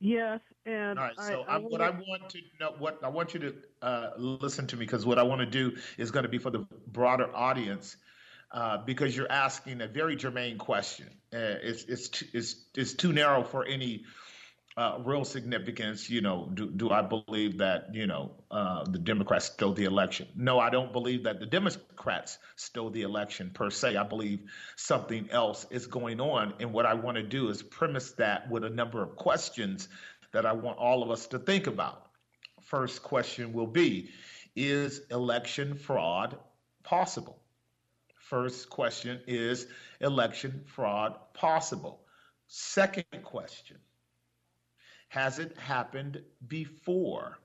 Yes, 0.00 0.40
and 0.64 0.98
all 0.98 1.04
right. 1.04 1.20
So 1.20 1.44
I, 1.46 1.56
I, 1.56 1.58
what 1.58 1.82
I 1.82 1.90
want 1.90 2.30
to 2.30 2.38
know, 2.58 2.74
what 2.78 2.98
I 3.04 3.08
want 3.08 3.34
you 3.34 3.40
to 3.40 3.54
uh, 3.82 4.10
listen 4.16 4.66
to 4.68 4.76
me, 4.76 4.86
because 4.86 5.04
what 5.04 5.18
I 5.18 5.22
want 5.22 5.40
to 5.40 5.46
do 5.46 5.76
is 5.98 6.10
going 6.10 6.22
to 6.22 6.28
be 6.28 6.38
for 6.38 6.50
the 6.50 6.66
broader 6.86 7.28
audience, 7.34 7.96
uh, 8.50 8.78
because 8.78 9.14
you're 9.14 9.30
asking 9.30 9.82
a 9.82 9.86
very 9.86 10.16
germane 10.16 10.56
question. 10.56 11.08
Uh, 11.32 11.60
it's 11.62 11.84
it's 11.84 12.22
it's 12.32 12.64
it's 12.74 12.94
too 12.94 13.12
narrow 13.12 13.44
for 13.44 13.64
any 13.66 14.04
uh, 14.80 14.98
real 15.04 15.26
significance. 15.26 16.08
You 16.08 16.22
know, 16.22 16.48
do 16.54 16.70
do 16.70 16.90
I 16.90 17.02
believe 17.02 17.58
that 17.58 17.94
you 17.94 18.06
know 18.06 18.32
uh, 18.50 18.84
the 18.84 18.98
Democrats 18.98 19.44
stole 19.44 19.74
the 19.74 19.84
election? 19.84 20.26
No, 20.34 20.58
I 20.58 20.70
don't 20.70 20.90
believe 20.90 21.24
that 21.24 21.38
the 21.38 21.44
Democrats 21.44 22.38
stole 22.56 22.88
the 22.88 23.02
election 23.02 23.50
per 23.52 23.68
se. 23.68 23.96
I 23.96 24.04
believe 24.04 24.40
something 24.76 25.28
else 25.30 25.66
is 25.70 25.86
going 25.86 26.18
on, 26.18 26.54
and 26.60 26.72
what 26.72 26.86
I 26.86 26.94
want 26.94 27.18
to 27.18 27.22
do 27.22 27.50
is 27.50 27.62
premise 27.62 28.12
that 28.12 28.50
with 28.50 28.64
a 28.64 28.70
number 28.70 29.02
of 29.02 29.16
questions 29.16 29.88
that 30.32 30.46
I 30.46 30.52
want 30.52 30.78
all 30.78 31.02
of 31.02 31.10
us 31.10 31.26
to 31.26 31.38
think 31.38 31.66
about. 31.66 32.06
First 32.62 33.02
question 33.02 33.52
will 33.52 33.66
be: 33.66 34.08
Is 34.56 35.02
election 35.10 35.74
fraud 35.74 36.38
possible? 36.84 37.42
First 38.16 38.70
question 38.70 39.20
is 39.26 39.66
election 40.00 40.62
fraud 40.64 41.16
possible? 41.34 42.00
Second 42.46 43.04
question 43.22 43.76
has 45.10 45.40
it 45.40 45.58
happened 45.58 46.22
before? 46.46 47.40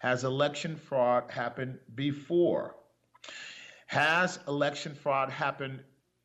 Has 0.00 0.24
election 0.24 0.76
fraud 0.76 1.30
happened 1.30 1.78
before? 1.94 2.74
Has 3.86 4.40
election 4.48 4.92
fraud 4.92 5.30
happened 5.30 5.84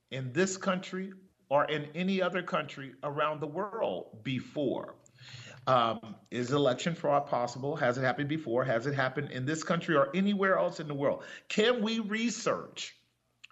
in 0.10 0.34
this 0.34 0.58
country 0.58 1.14
or 1.50 1.66
in 1.66 1.88
any 1.94 2.20
other 2.20 2.42
country 2.42 2.94
around 3.04 3.42
the 3.42 3.48
world 3.48 4.24
before? 4.24 4.96
Um, 5.68 6.16
is 6.32 6.52
election 6.52 6.96
fraud 6.96 7.28
possible? 7.28 7.76
Has 7.76 8.00
it 8.00 8.02
happened 8.02 8.28
before? 8.28 8.64
Has 8.64 8.88
it 8.88 8.96
happened 8.96 9.30
in 9.30 9.46
this 9.46 9.64
country 9.64 9.96
or 9.96 10.10
anywhere 10.16 10.58
else 10.58 10.80
in 10.80 10.88
the 10.88 10.96
world? 10.96 11.24
Can 11.48 11.84
we 11.84 12.00
research 12.00 12.96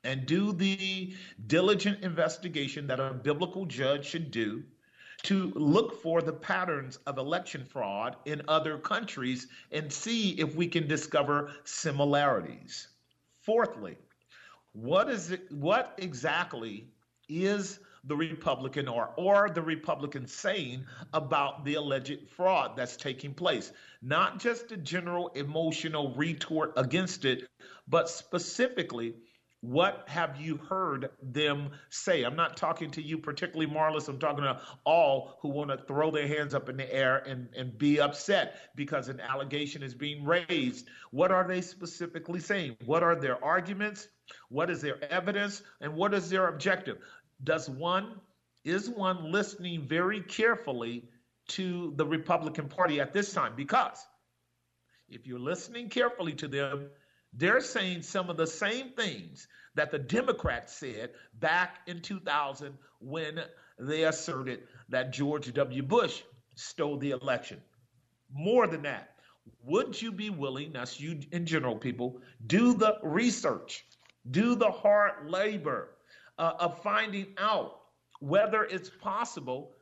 and 0.04 0.25
do 0.25 0.51
the 0.51 1.13
diligent 1.46 2.04
investigation 2.04 2.88
that 2.88 3.00
a 3.00 3.13
biblical 3.13 3.68
judge 3.68 4.08
should 4.08 4.32
do 4.32 4.63
to 5.24 5.51
look 5.55 6.01
for 6.01 6.21
the 6.21 6.33
patterns 6.33 7.00
of 7.07 7.17
election 7.17 7.63
fraud 7.65 8.15
in 8.25 8.41
other 8.47 8.77
countries 8.77 9.47
and 9.71 9.91
see 9.91 10.31
if 10.31 10.55
we 10.55 10.67
can 10.67 10.88
discover 10.88 11.51
similarities. 11.63 12.88
Fourthly, 13.41 13.97
what 14.74 15.09
is 15.09 15.31
it, 15.31 15.51
what 15.51 15.95
exactly 15.97 16.89
is 17.29 17.79
the 18.03 18.15
Republican 18.15 18.88
or 18.88 19.12
or 19.17 19.50
the 19.50 19.62
Republican 19.62 20.27
saying 20.27 20.86
about 21.13 21.65
the 21.65 21.75
alleged 21.75 22.29
fraud 22.29 22.77
that's 22.77 22.95
taking 22.95 23.33
place? 23.33 23.71
Not 24.01 24.39
just 24.39 24.71
a 24.71 24.77
general 24.77 25.29
emotional 25.29 26.13
retort 26.15 26.74
against 26.77 27.25
it, 27.25 27.47
but 27.88 28.09
specifically 28.09 29.15
what 29.61 30.03
have 30.07 30.39
you 30.39 30.57
heard 30.57 31.09
them 31.21 31.71
say? 31.89 32.23
I'm 32.23 32.35
not 32.35 32.57
talking 32.57 32.91
to 32.91 33.01
you, 33.01 33.17
particularly 33.17 33.71
Marlis. 33.71 34.07
I'm 34.07 34.19
talking 34.19 34.43
to 34.43 34.61
all 34.85 35.39
who 35.41 35.49
want 35.49 35.71
to 35.71 35.77
throw 35.77 36.11
their 36.11 36.27
hands 36.27 36.53
up 36.53 36.69
in 36.69 36.77
the 36.77 36.93
air 36.93 37.23
and, 37.27 37.49
and 37.57 37.75
be 37.75 37.99
upset 37.99 38.71
because 38.75 39.09
an 39.09 39.19
allegation 39.19 39.81
is 39.81 39.95
being 39.95 40.23
raised. 40.23 40.87
What 41.09 41.31
are 41.31 41.47
they 41.47 41.61
specifically 41.61 42.39
saying? 42.39 42.77
What 42.85 43.01
are 43.01 43.15
their 43.15 43.43
arguments? 43.43 44.07
What 44.49 44.69
is 44.69 44.81
their 44.81 45.03
evidence? 45.11 45.63
And 45.81 45.95
what 45.95 46.13
is 46.13 46.29
their 46.29 46.49
objective? 46.49 46.97
Does 47.43 47.67
one, 47.67 48.21
is 48.63 48.89
one 48.89 49.31
listening 49.31 49.87
very 49.87 50.21
carefully 50.21 51.09
to 51.49 51.93
the 51.95 52.05
Republican 52.05 52.69
Party 52.69 53.01
at 53.01 53.11
this 53.11 53.33
time? 53.33 53.53
Because 53.55 54.05
if 55.09 55.25
you're 55.25 55.39
listening 55.39 55.89
carefully 55.89 56.33
to 56.33 56.47
them, 56.47 56.89
they're 57.34 57.62
saying 57.62 58.01
some 58.01 58.29
of 58.29 58.38
the 58.38 58.48
same 58.48 58.89
things 58.91 59.48
that 59.75 59.91
the 59.91 60.00
Democrats 60.00 60.74
said 60.74 61.12
back 61.39 61.79
in 61.88 62.01
2000 62.01 62.74
when 63.00 63.41
they 63.79 64.03
asserted 64.03 64.63
that 64.89 65.13
George 65.13 65.53
W. 65.53 65.84
Bush 65.84 66.24
stole 66.55 66.98
the 66.98 67.12
election. 67.12 67.62
More 68.34 68.67
than 68.67 68.81
that, 68.84 69.12
would 69.63 70.01
you 70.01 70.12
be 70.12 70.29
willing, 70.29 70.74
that's 70.74 71.00
you 71.00 71.19
in 71.31 71.46
general, 71.46 71.75
people, 71.75 72.19
do 72.48 72.74
the 72.74 72.98
research, 73.03 73.86
do 74.31 74.55
the 74.55 74.72
hard 74.72 75.29
labor 75.29 75.89
uh, 76.38 76.53
of 76.60 76.81
finding 76.81 77.27
out 77.38 77.79
whether 78.19 78.63
it's 78.63 78.89
possible 78.89 79.74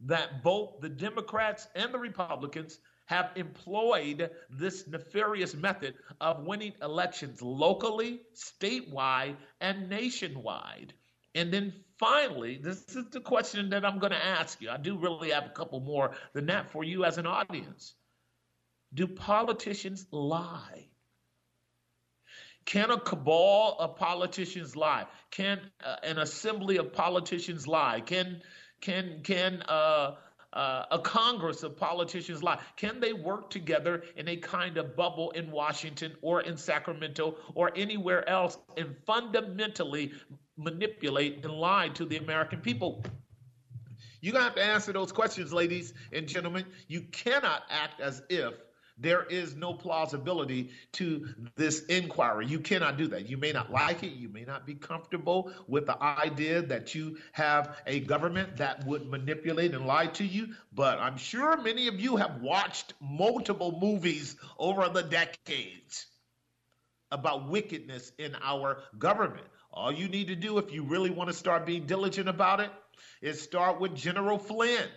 that 0.00 0.42
both 0.42 0.80
the 0.80 0.88
Democrats 0.88 1.68
and 1.74 1.92
the 1.92 1.98
Republicans 1.98 2.78
have 3.12 3.30
employed 3.36 4.30
this 4.48 4.88
nefarious 4.88 5.54
method 5.54 5.94
of 6.18 6.46
winning 6.46 6.72
elections 6.80 7.42
locally, 7.42 8.20
statewide, 8.34 9.36
and 9.60 9.90
nationwide. 9.90 10.94
And 11.34 11.52
then 11.52 11.74
finally, 11.98 12.58
this 12.62 12.78
is 12.96 13.10
the 13.10 13.20
question 13.20 13.68
that 13.70 13.84
I'm 13.84 13.98
going 13.98 14.12
to 14.12 14.24
ask 14.24 14.62
you. 14.62 14.70
I 14.70 14.78
do 14.78 14.96
really 14.96 15.30
have 15.30 15.44
a 15.44 15.50
couple 15.50 15.80
more 15.80 16.12
than 16.32 16.46
that 16.46 16.70
for 16.70 16.84
you 16.84 17.04
as 17.04 17.18
an 17.18 17.26
audience. 17.26 17.94
Do 18.94 19.06
politicians 19.06 20.06
lie? 20.10 20.88
Can 22.64 22.90
a 22.90 22.98
cabal 23.00 23.76
of 23.78 23.96
politicians 23.96 24.74
lie? 24.74 25.04
Can 25.30 25.60
uh, 25.84 25.96
an 26.02 26.18
assembly 26.18 26.78
of 26.78 26.92
politicians 26.94 27.66
lie? 27.66 28.00
Can 28.00 28.40
can 28.80 29.20
can 29.22 29.62
uh, 29.62 30.14
uh, 30.52 30.84
a 30.90 30.98
Congress 30.98 31.62
of 31.62 31.76
politicians 31.76 32.42
lie? 32.42 32.58
Can 32.76 33.00
they 33.00 33.12
work 33.12 33.50
together 33.50 34.02
in 34.16 34.28
a 34.28 34.36
kind 34.36 34.76
of 34.76 34.96
bubble 34.96 35.30
in 35.32 35.50
Washington 35.50 36.12
or 36.22 36.42
in 36.42 36.56
Sacramento 36.56 37.36
or 37.54 37.70
anywhere 37.76 38.28
else 38.28 38.58
and 38.76 38.94
fundamentally 39.06 40.12
manipulate 40.56 41.44
and 41.44 41.52
lie 41.52 41.88
to 41.88 42.04
the 42.04 42.16
American 42.18 42.60
people? 42.60 43.02
To 44.22 44.32
have 44.32 44.54
to 44.54 44.62
answer 44.62 44.92
those 44.92 45.10
questions, 45.10 45.52
ladies 45.52 45.94
and 46.12 46.28
gentlemen. 46.28 46.64
You 46.86 47.02
cannot 47.02 47.64
act 47.68 48.00
as 48.00 48.22
if 48.28 48.54
there 48.98 49.24
is 49.24 49.54
no 49.54 49.72
plausibility 49.72 50.70
to 50.92 51.28
this 51.56 51.84
inquiry. 51.86 52.46
You 52.46 52.60
cannot 52.60 52.98
do 52.98 53.08
that. 53.08 53.28
You 53.28 53.36
may 53.36 53.52
not 53.52 53.70
like 53.70 54.02
it. 54.02 54.12
You 54.12 54.28
may 54.28 54.44
not 54.44 54.66
be 54.66 54.74
comfortable 54.74 55.52
with 55.66 55.86
the 55.86 56.02
idea 56.02 56.62
that 56.62 56.94
you 56.94 57.18
have 57.32 57.76
a 57.86 58.00
government 58.00 58.56
that 58.58 58.84
would 58.86 59.08
manipulate 59.08 59.74
and 59.74 59.86
lie 59.86 60.06
to 60.08 60.24
you. 60.24 60.48
But 60.72 60.98
I'm 60.98 61.16
sure 61.16 61.56
many 61.60 61.88
of 61.88 61.98
you 61.98 62.16
have 62.16 62.40
watched 62.42 62.94
multiple 63.00 63.78
movies 63.80 64.36
over 64.58 64.88
the 64.88 65.02
decades 65.02 66.06
about 67.10 67.48
wickedness 67.48 68.12
in 68.18 68.36
our 68.42 68.82
government. 68.98 69.46
All 69.72 69.92
you 69.92 70.08
need 70.08 70.28
to 70.28 70.36
do 70.36 70.58
if 70.58 70.72
you 70.72 70.82
really 70.82 71.10
want 71.10 71.28
to 71.30 71.34
start 71.34 71.66
being 71.66 71.86
diligent 71.86 72.28
about 72.28 72.60
it 72.60 72.70
is 73.22 73.40
start 73.40 73.80
with 73.80 73.94
General 73.94 74.38
Flynn. 74.38 74.88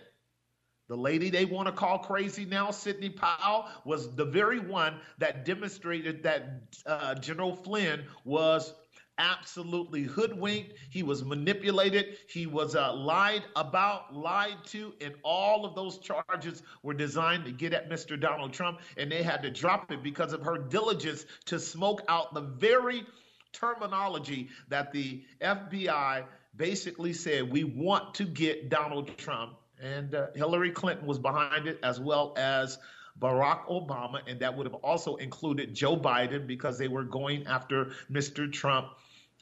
The 0.88 0.96
lady 0.96 1.30
they 1.30 1.44
want 1.44 1.66
to 1.66 1.72
call 1.72 1.98
crazy 1.98 2.44
now, 2.44 2.70
Sidney 2.70 3.10
Powell, 3.10 3.66
was 3.84 4.14
the 4.14 4.24
very 4.24 4.60
one 4.60 5.00
that 5.18 5.44
demonstrated 5.44 6.22
that 6.22 6.60
uh, 6.86 7.14
General 7.16 7.56
Flynn 7.56 8.04
was 8.24 8.72
absolutely 9.18 10.02
hoodwinked. 10.02 10.74
He 10.90 11.02
was 11.02 11.24
manipulated. 11.24 12.18
He 12.28 12.46
was 12.46 12.76
uh, 12.76 12.94
lied 12.94 13.44
about, 13.56 14.14
lied 14.14 14.58
to, 14.66 14.94
and 15.00 15.14
all 15.22 15.64
of 15.64 15.74
those 15.74 15.98
charges 15.98 16.62
were 16.82 16.94
designed 16.94 17.44
to 17.46 17.52
get 17.52 17.72
at 17.72 17.90
Mr. 17.90 18.20
Donald 18.20 18.52
Trump, 18.52 18.80
and 18.96 19.10
they 19.10 19.22
had 19.22 19.42
to 19.42 19.50
drop 19.50 19.90
it 19.90 20.02
because 20.02 20.32
of 20.32 20.42
her 20.42 20.58
diligence 20.58 21.24
to 21.46 21.58
smoke 21.58 22.02
out 22.08 22.34
the 22.34 22.42
very 22.42 23.04
terminology 23.52 24.50
that 24.68 24.92
the 24.92 25.24
FBI 25.40 26.24
basically 26.56 27.12
said 27.12 27.50
we 27.50 27.64
want 27.64 28.14
to 28.14 28.24
get 28.24 28.68
Donald 28.68 29.16
Trump. 29.16 29.56
And 29.82 30.14
uh, 30.14 30.28
Hillary 30.34 30.70
Clinton 30.70 31.06
was 31.06 31.18
behind 31.18 31.66
it, 31.66 31.78
as 31.82 32.00
well 32.00 32.34
as 32.36 32.78
Barack 33.20 33.66
Obama, 33.68 34.20
and 34.26 34.40
that 34.40 34.56
would 34.56 34.66
have 34.66 34.74
also 34.74 35.16
included 35.16 35.74
Joe 35.74 35.96
Biden 35.96 36.46
because 36.46 36.78
they 36.78 36.88
were 36.88 37.04
going 37.04 37.46
after 37.46 37.92
Mr. 38.10 38.50
Trump 38.52 38.88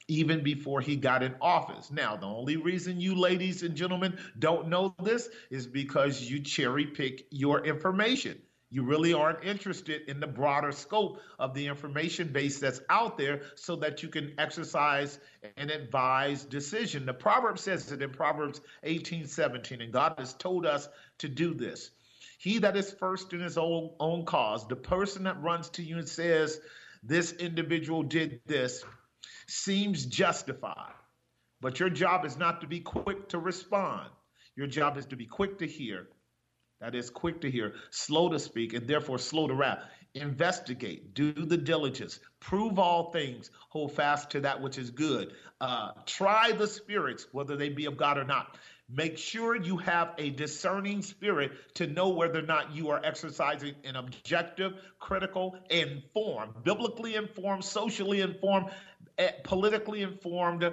even 0.07 0.43
before 0.43 0.81
he 0.81 0.95
got 0.95 1.23
in 1.23 1.35
office. 1.41 1.91
Now, 1.91 2.15
the 2.15 2.27
only 2.27 2.57
reason 2.57 2.99
you 2.99 3.15
ladies 3.15 3.63
and 3.63 3.75
gentlemen 3.75 4.17
don't 4.37 4.67
know 4.67 4.95
this 5.01 5.29
is 5.49 5.65
because 5.65 6.21
you 6.21 6.41
cherry 6.41 6.85
pick 6.85 7.25
your 7.31 7.65
information. 7.65 8.39
You 8.75 8.83
really 8.83 9.13
aren't 9.13 9.45
interested 9.45 10.01
in 10.09 10.19
the 10.19 10.27
broader 10.27 10.73
scope 10.73 11.21
of 11.39 11.53
the 11.53 11.67
information 11.67 12.33
base 12.33 12.59
that's 12.59 12.81
out 12.89 13.17
there 13.17 13.43
so 13.55 13.77
that 13.77 14.03
you 14.03 14.09
can 14.09 14.33
exercise 14.37 15.17
an 15.55 15.69
advised 15.69 16.49
decision. 16.49 17.05
The 17.05 17.13
proverb 17.13 17.57
says 17.57 17.89
it 17.93 18.01
in 18.01 18.09
Proverbs 18.09 18.59
18 18.83 19.27
17, 19.27 19.79
and 19.79 19.93
God 19.93 20.15
has 20.17 20.33
told 20.33 20.65
us 20.65 20.89
to 21.19 21.29
do 21.29 21.53
this. 21.53 21.89
He 22.37 22.57
that 22.57 22.75
is 22.75 22.91
first 22.91 23.31
in 23.31 23.39
his 23.39 23.57
own, 23.57 23.91
own 23.97 24.25
cause, 24.25 24.67
the 24.67 24.75
person 24.75 25.23
that 25.23 25.41
runs 25.41 25.69
to 25.69 25.81
you 25.81 25.97
and 25.97 26.09
says, 26.09 26.59
This 27.01 27.31
individual 27.31 28.03
did 28.03 28.41
this, 28.45 28.83
seems 29.47 30.05
justified. 30.05 30.91
But 31.61 31.79
your 31.79 31.89
job 31.89 32.25
is 32.25 32.35
not 32.35 32.59
to 32.59 32.67
be 32.67 32.81
quick 32.81 33.29
to 33.29 33.39
respond. 33.39 34.09
Your 34.57 34.67
job 34.67 34.97
is 34.97 35.05
to 35.05 35.15
be 35.15 35.27
quick 35.27 35.59
to 35.59 35.65
hear. 35.65 36.09
That 36.85 36.93
is 36.93 37.09
quick 37.09 37.41
to 37.41 37.49
hear, 37.49 37.73
slow 37.89 38.29
to 38.29 38.37
speak, 38.37 38.75
and 38.75 38.87
therefore 38.87 39.17
slow 39.17 39.47
to 39.47 39.55
wrath. 39.55 39.79
Investigate, 40.13 41.15
do 41.15 41.33
the 41.33 41.57
diligence, 41.57 42.19
prove 42.39 42.77
all 42.77 43.11
things, 43.11 43.49
hold 43.69 43.91
fast 43.93 44.29
to 44.29 44.41
that 44.41 44.61
which 44.61 44.77
is 44.77 44.91
good. 44.91 45.33
Uh, 45.59 45.93
try 46.05 46.51
the 46.51 46.67
spirits, 46.67 47.25
whether 47.31 47.55
they 47.55 47.69
be 47.69 47.85
of 47.85 47.97
God 47.97 48.19
or 48.19 48.23
not. 48.23 48.59
Make 48.87 49.17
sure 49.17 49.55
you 49.55 49.77
have 49.77 50.13
a 50.19 50.29
discerning 50.29 51.01
spirit 51.01 51.53
to 51.73 51.87
know 51.87 52.09
whether 52.09 52.37
or 52.37 52.43
not 52.43 52.75
you 52.75 52.91
are 52.91 53.01
exercising 53.03 53.73
an 53.83 53.95
objective, 53.95 54.73
critical, 54.99 55.57
informed, 55.71 56.63
biblically 56.63 57.15
informed, 57.15 57.65
socially 57.65 58.21
informed, 58.21 58.69
eh, 59.17 59.31
politically 59.43 60.03
informed 60.03 60.71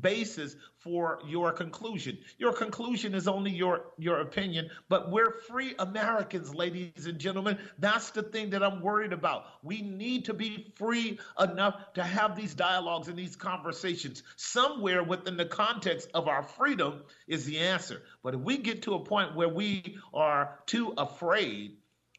basis 0.00 0.56
for 0.78 1.20
your 1.26 1.52
conclusion. 1.52 2.18
Your 2.38 2.52
conclusion 2.52 3.14
is 3.14 3.28
only 3.28 3.50
your 3.50 3.84
your 3.98 4.20
opinion, 4.20 4.70
but 4.88 5.10
we're 5.10 5.32
free 5.48 5.74
Americans, 5.78 6.54
ladies 6.54 7.06
and 7.06 7.18
gentlemen. 7.18 7.58
That's 7.78 8.10
the 8.10 8.22
thing 8.22 8.50
that 8.50 8.62
I'm 8.62 8.80
worried 8.80 9.12
about. 9.12 9.46
We 9.62 9.82
need 9.82 10.24
to 10.26 10.34
be 10.34 10.72
free 10.76 11.18
enough 11.38 11.92
to 11.94 12.02
have 12.02 12.36
these 12.36 12.54
dialogues 12.54 13.08
and 13.08 13.16
these 13.16 13.36
conversations. 13.36 14.22
Somewhere 14.36 15.02
within 15.02 15.36
the 15.36 15.44
context 15.44 16.08
of 16.14 16.28
our 16.28 16.42
freedom 16.42 17.02
is 17.28 17.44
the 17.44 17.58
answer. 17.58 18.02
But 18.22 18.34
if 18.34 18.40
we 18.40 18.58
get 18.58 18.82
to 18.82 18.94
a 18.94 19.04
point 19.04 19.36
where 19.36 19.48
we 19.48 19.98
are 20.12 20.58
too 20.66 20.94
afraid 20.96 21.76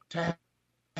to 0.09 0.37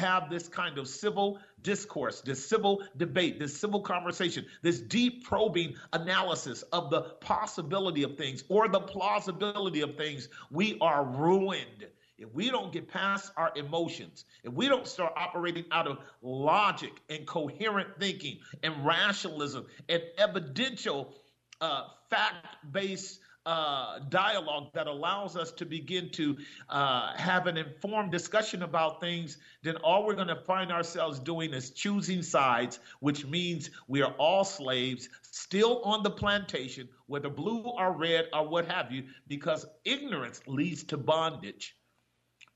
have 0.04 0.30
this 0.30 0.48
kind 0.50 0.78
of 0.78 0.88
civil 0.88 1.40
discourse, 1.62 2.22
this 2.22 2.46
civil 2.46 2.84
debate, 2.98 3.40
this 3.40 3.58
civil 3.58 3.80
conversation, 3.80 4.46
this 4.62 4.80
deep 4.80 5.24
probing 5.24 5.76
analysis 5.94 6.62
of 6.74 6.90
the 6.90 7.02
possibility 7.22 8.04
of 8.04 8.18
things 8.18 8.44
or 8.50 8.68
the 8.68 8.80
plausibility 8.80 9.82
of 9.82 9.96
things, 9.96 10.28
we 10.52 10.78
are 10.82 11.06
ruined. 11.06 11.88
If 12.18 12.34
we 12.34 12.50
don't 12.50 12.72
get 12.72 12.88
past 12.88 13.32
our 13.38 13.52
emotions, 13.56 14.26
if 14.44 14.54
we 14.54 14.68
don't 14.68 14.88
start 14.88 15.14
operating 15.16 15.66
out 15.72 15.88
of 15.88 15.98
logic 16.22 16.92
and 17.10 17.26
coherent 17.26 17.90
thinking 18.00 18.40
and 18.62 18.86
rationalism 18.86 19.66
and 19.90 20.04
evidential 20.18 21.16
uh, 21.60 21.84
fact 22.10 22.46
based 22.72 23.20
uh, 23.46 24.00
dialogue 24.10 24.70
that 24.74 24.88
allows 24.88 25.36
us 25.36 25.52
to 25.52 25.66
begin 25.66 26.10
to 26.12 26.38
uh, 26.70 27.14
have 27.16 27.48
an 27.48 27.58
informed 27.58 28.12
discussion 28.12 28.64
about 28.64 29.02
things, 29.02 29.38
then 29.64 29.76
all 29.78 30.06
we're 30.06 30.16
going 30.16 30.28
to 30.28 30.44
find 30.44 30.72
ourselves 30.72 31.20
doing 31.20 31.54
is 31.54 31.72
choosing 31.72 32.22
sides, 32.22 32.80
which 33.00 33.26
means 33.26 33.70
we 33.88 34.02
are 34.02 34.14
all 34.14 34.44
slaves, 34.44 35.10
still 35.32 35.82
on 35.84 36.04
the 36.04 36.10
plantation, 36.10 36.88
whether 37.08 37.30
blue 37.30 37.64
or 37.64 37.92
red 37.92 38.28
or 38.34 38.48
what 38.48 38.66
have 38.68 38.92
you, 38.92 39.04
because 39.28 39.66
ignorance 39.84 40.42
leads 40.48 40.84
to 40.86 40.98
bondage. 40.98 41.76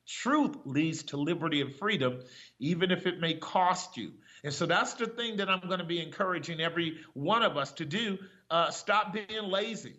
Truth 0.07 0.55
leads 0.63 1.03
to 1.03 1.17
liberty 1.17 1.59
and 1.59 1.75
freedom, 1.75 2.21
even 2.59 2.91
if 2.91 3.05
it 3.05 3.19
may 3.19 3.33
cost 3.33 3.97
you. 3.97 4.13
And 4.41 4.53
so 4.53 4.65
that's 4.65 4.93
the 4.93 5.07
thing 5.07 5.37
that 5.37 5.49
I'm 5.49 5.67
going 5.67 5.79
to 5.79 5.85
be 5.85 6.01
encouraging 6.01 6.61
every 6.61 6.99
one 7.13 7.43
of 7.43 7.57
us 7.57 7.73
to 7.73 7.85
do. 7.85 8.17
Uh, 8.49 8.71
stop 8.71 9.11
being 9.11 9.43
lazy 9.43 9.95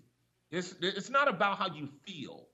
it's, 0.50 0.74
it's 0.80 1.11
not 1.11 1.28
about 1.28 1.58
how 1.58 1.74
you 1.74 1.88
feel. 2.06 2.48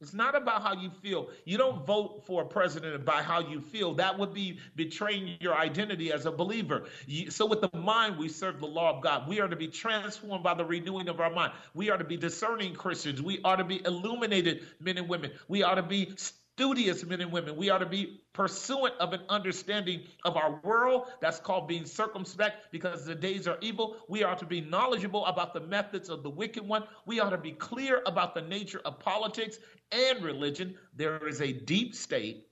It's 0.00 0.14
not 0.14 0.34
about 0.34 0.62
how 0.62 0.72
you 0.72 0.90
feel. 1.02 1.28
You 1.44 1.58
don't 1.58 1.84
vote 1.84 2.24
for 2.26 2.42
a 2.42 2.46
president 2.46 3.04
by 3.04 3.22
how 3.22 3.40
you 3.40 3.60
feel. 3.60 3.92
That 3.94 4.18
would 4.18 4.32
be 4.32 4.58
betraying 4.74 5.36
your 5.40 5.54
identity 5.54 6.10
as 6.10 6.24
a 6.24 6.32
believer. 6.32 6.84
You, 7.06 7.30
so, 7.30 7.44
with 7.44 7.60
the 7.60 7.70
mind, 7.76 8.16
we 8.16 8.28
serve 8.28 8.60
the 8.60 8.66
law 8.66 8.96
of 8.96 9.02
God. 9.02 9.28
We 9.28 9.40
are 9.40 9.48
to 9.48 9.56
be 9.56 9.68
transformed 9.68 10.42
by 10.42 10.54
the 10.54 10.64
renewing 10.64 11.08
of 11.10 11.20
our 11.20 11.30
mind. 11.30 11.52
We 11.74 11.90
are 11.90 11.98
to 11.98 12.04
be 12.04 12.16
discerning 12.16 12.74
Christians. 12.74 13.20
We 13.20 13.42
are 13.44 13.58
to 13.58 13.64
be 13.64 13.84
illuminated 13.84 14.62
men 14.80 14.96
and 14.96 15.06
women. 15.06 15.32
We 15.48 15.62
are 15.62 15.74
to 15.74 15.82
be 15.82 16.14
studious 16.60 17.06
men 17.06 17.22
and 17.22 17.32
women. 17.32 17.56
We 17.56 17.70
ought 17.70 17.78
to 17.78 17.86
be 17.86 18.20
pursuant 18.34 18.94
of 19.00 19.14
an 19.14 19.22
understanding 19.30 20.02
of 20.26 20.36
our 20.36 20.60
world. 20.62 21.06
That's 21.22 21.38
called 21.38 21.66
being 21.66 21.86
circumspect 21.86 22.70
because 22.70 23.06
the 23.06 23.14
days 23.14 23.48
are 23.48 23.56
evil. 23.62 23.96
We 24.08 24.24
are 24.24 24.36
to 24.36 24.44
be 24.44 24.60
knowledgeable 24.60 25.24
about 25.24 25.54
the 25.54 25.60
methods 25.60 26.10
of 26.10 26.22
the 26.22 26.28
wicked 26.28 26.68
one. 26.68 26.84
We 27.06 27.18
ought 27.18 27.30
to 27.30 27.38
be 27.38 27.52
clear 27.52 28.02
about 28.04 28.34
the 28.34 28.42
nature 28.42 28.82
of 28.84 29.00
politics 29.00 29.58
and 29.90 30.22
religion. 30.22 30.74
There 30.94 31.26
is 31.26 31.40
a 31.40 31.50
deep 31.50 31.94
state 31.94 32.46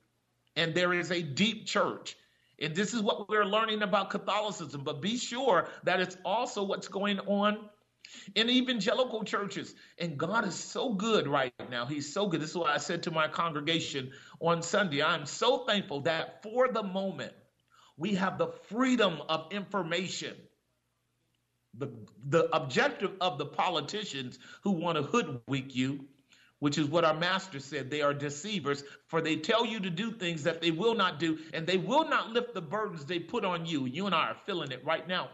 and 0.55 0.73
there 0.73 0.91
is 0.91 1.11
a 1.11 1.21
deep 1.21 1.67
church. 1.67 2.17
And 2.59 2.75
this 2.75 2.95
is 2.95 3.03
what 3.03 3.29
we're 3.29 3.45
learning 3.45 3.83
about 3.83 4.09
Catholicism. 4.09 4.81
But 4.83 5.03
be 5.03 5.17
sure 5.17 5.69
that 5.83 5.99
it's 5.99 6.17
also 6.25 6.63
what's 6.63 6.87
going 6.87 7.19
on 7.19 7.69
in 8.35 8.49
evangelical 8.49 9.23
churches. 9.23 9.73
And 9.97 10.17
God 10.17 10.47
is 10.47 10.55
so 10.55 10.93
good 10.93 11.27
right 11.27 11.53
now. 11.69 11.85
He's 11.85 12.13
so 12.13 12.27
good. 12.27 12.41
This 12.41 12.51
is 12.51 12.57
what 12.57 12.69
I 12.69 12.77
said 12.77 13.03
to 13.03 13.11
my 13.11 13.27
congregation 13.27 14.11
on 14.39 14.61
Sunday. 14.61 15.01
I'm 15.01 15.25
so 15.25 15.65
thankful 15.65 16.01
that 16.01 16.43
for 16.43 16.67
the 16.67 16.83
moment, 16.83 17.33
we 17.97 18.15
have 18.15 18.37
the 18.37 18.47
freedom 18.69 19.21
of 19.27 19.51
information. 19.51 20.35
The, 21.77 21.89
the 22.27 22.49
objective 22.55 23.11
of 23.21 23.37
the 23.37 23.45
politicians 23.45 24.39
who 24.63 24.71
want 24.71 24.97
to 24.97 25.03
hoodwink 25.03 25.75
you, 25.75 26.05
which 26.59 26.77
is 26.77 26.87
what 26.87 27.05
our 27.05 27.13
master 27.13 27.59
said, 27.59 27.89
they 27.91 28.01
are 28.01 28.13
deceivers, 28.13 28.83
for 29.07 29.21
they 29.21 29.35
tell 29.35 29.65
you 29.65 29.79
to 29.81 29.89
do 29.89 30.11
things 30.11 30.43
that 30.43 30.61
they 30.61 30.71
will 30.71 30.95
not 30.95 31.19
do, 31.19 31.37
and 31.53 31.67
they 31.67 31.77
will 31.77 32.09
not 32.09 32.31
lift 32.31 32.53
the 32.53 32.61
burdens 32.61 33.05
they 33.05 33.19
put 33.19 33.45
on 33.45 33.65
you. 33.65 33.85
You 33.85 34.07
and 34.07 34.15
I 34.15 34.29
are 34.29 34.37
feeling 34.45 34.71
it 34.71 34.83
right 34.83 35.07
now. 35.07 35.29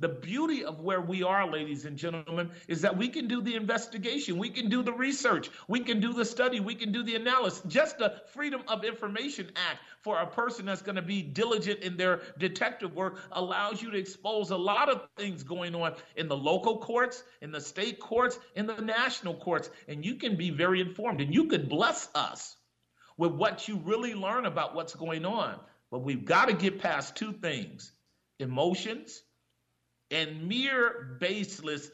The 0.00 0.08
beauty 0.08 0.64
of 0.64 0.78
where 0.78 1.00
we 1.00 1.24
are, 1.24 1.50
ladies 1.50 1.84
and 1.84 1.96
gentlemen, 1.96 2.52
is 2.68 2.80
that 2.82 2.96
we 2.96 3.08
can 3.08 3.26
do 3.26 3.40
the 3.40 3.56
investigation, 3.56 4.38
we 4.38 4.48
can 4.48 4.68
do 4.68 4.80
the 4.80 4.92
research, 4.92 5.50
we 5.66 5.80
can 5.80 5.98
do 5.98 6.12
the 6.12 6.24
study, 6.24 6.60
we 6.60 6.76
can 6.76 6.92
do 6.92 7.02
the 7.02 7.16
analysis. 7.16 7.62
Just 7.66 7.98
the 7.98 8.22
Freedom 8.32 8.62
of 8.68 8.84
Information 8.84 9.50
Act 9.56 9.80
for 10.00 10.20
a 10.20 10.26
person 10.26 10.66
that's 10.66 10.82
going 10.82 10.94
to 10.94 11.02
be 11.02 11.20
diligent 11.20 11.80
in 11.80 11.96
their 11.96 12.20
detective 12.38 12.94
work 12.94 13.18
allows 13.32 13.82
you 13.82 13.90
to 13.90 13.98
expose 13.98 14.50
a 14.50 14.56
lot 14.56 14.88
of 14.88 15.08
things 15.16 15.42
going 15.42 15.74
on 15.74 15.94
in 16.14 16.28
the 16.28 16.36
local 16.36 16.78
courts, 16.78 17.24
in 17.42 17.50
the 17.50 17.60
state 17.60 17.98
courts, 17.98 18.38
in 18.54 18.66
the 18.66 18.80
national 18.80 19.34
courts, 19.34 19.68
and 19.88 20.04
you 20.04 20.14
can 20.14 20.36
be 20.36 20.50
very 20.50 20.80
informed 20.80 21.20
and 21.20 21.34
you 21.34 21.46
could 21.46 21.68
bless 21.68 22.08
us 22.14 22.56
with 23.16 23.32
what 23.32 23.66
you 23.66 23.78
really 23.78 24.14
learn 24.14 24.46
about 24.46 24.76
what's 24.76 24.94
going 24.94 25.24
on. 25.24 25.58
But 25.90 26.04
we've 26.04 26.24
got 26.24 26.46
to 26.46 26.54
get 26.54 26.78
past 26.78 27.16
two 27.16 27.32
things 27.32 27.90
emotions 28.38 29.24
and 30.10 30.48
mere 30.48 31.16
baseless, 31.20 31.90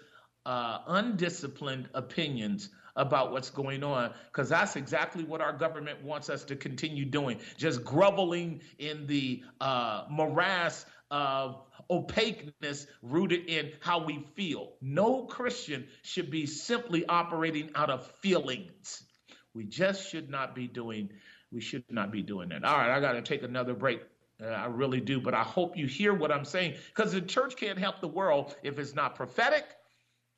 uh, 0.47 0.79
undisciplined 0.87 1.89
opinions 1.95 2.71
about 2.97 3.33
what's 3.33 3.51
going 3.51 3.83
on 3.83 4.13
because 4.27 4.49
that's 4.49 4.77
exactly 4.77 5.25
what 5.25 5.41
our 5.41 5.53
government 5.53 6.03
wants 6.05 6.31
us 6.31 6.45
to 6.45 6.55
continue 6.55 7.05
doing 7.05 7.39
just 7.57 7.83
groveling 7.85 8.61
in 8.79 9.07
the 9.07 9.43
uh, 9.61 10.05
morass 10.09 10.87
of 11.11 11.63
opaqueness 11.91 12.87
rooted 13.03 13.47
in 13.47 13.73
how 13.81 14.05
we 14.05 14.25
feel. 14.35 14.75
No 14.81 15.25
Christian 15.25 15.87
should 16.03 16.31
be 16.31 16.47
simply 16.47 17.05
operating 17.07 17.71
out 17.75 17.91
of 17.91 18.07
feelings. 18.23 19.05
We 19.55 19.65
just 19.65 20.11
should 20.11 20.31
not 20.31 20.55
be 20.55 20.67
doing 20.67 21.11
we 21.53 21.61
should 21.61 21.85
not 21.89 22.11
be 22.11 22.21
doing 22.21 22.49
that. 22.49 22.65
All 22.65 22.77
right, 22.77 22.91
I 22.91 22.99
got 22.99 23.13
to 23.13 23.23
take 23.23 23.45
another 23.45 23.75
break. 23.75 24.01
I 24.43 24.67
really 24.67 25.01
do, 25.01 25.21
but 25.21 25.35
I 25.35 25.43
hope 25.43 25.77
you 25.77 25.87
hear 25.87 26.13
what 26.13 26.33
I'm 26.33 26.45
saying 26.45 26.75
because 26.95 27.13
the 27.13 27.21
church 27.21 27.57
can't 27.57 27.79
help 27.79 28.01
the 28.01 28.09
world 28.09 28.57
if 28.63 28.79
it's 28.79 28.95
not 28.95 29.15
prophetic 29.15 29.65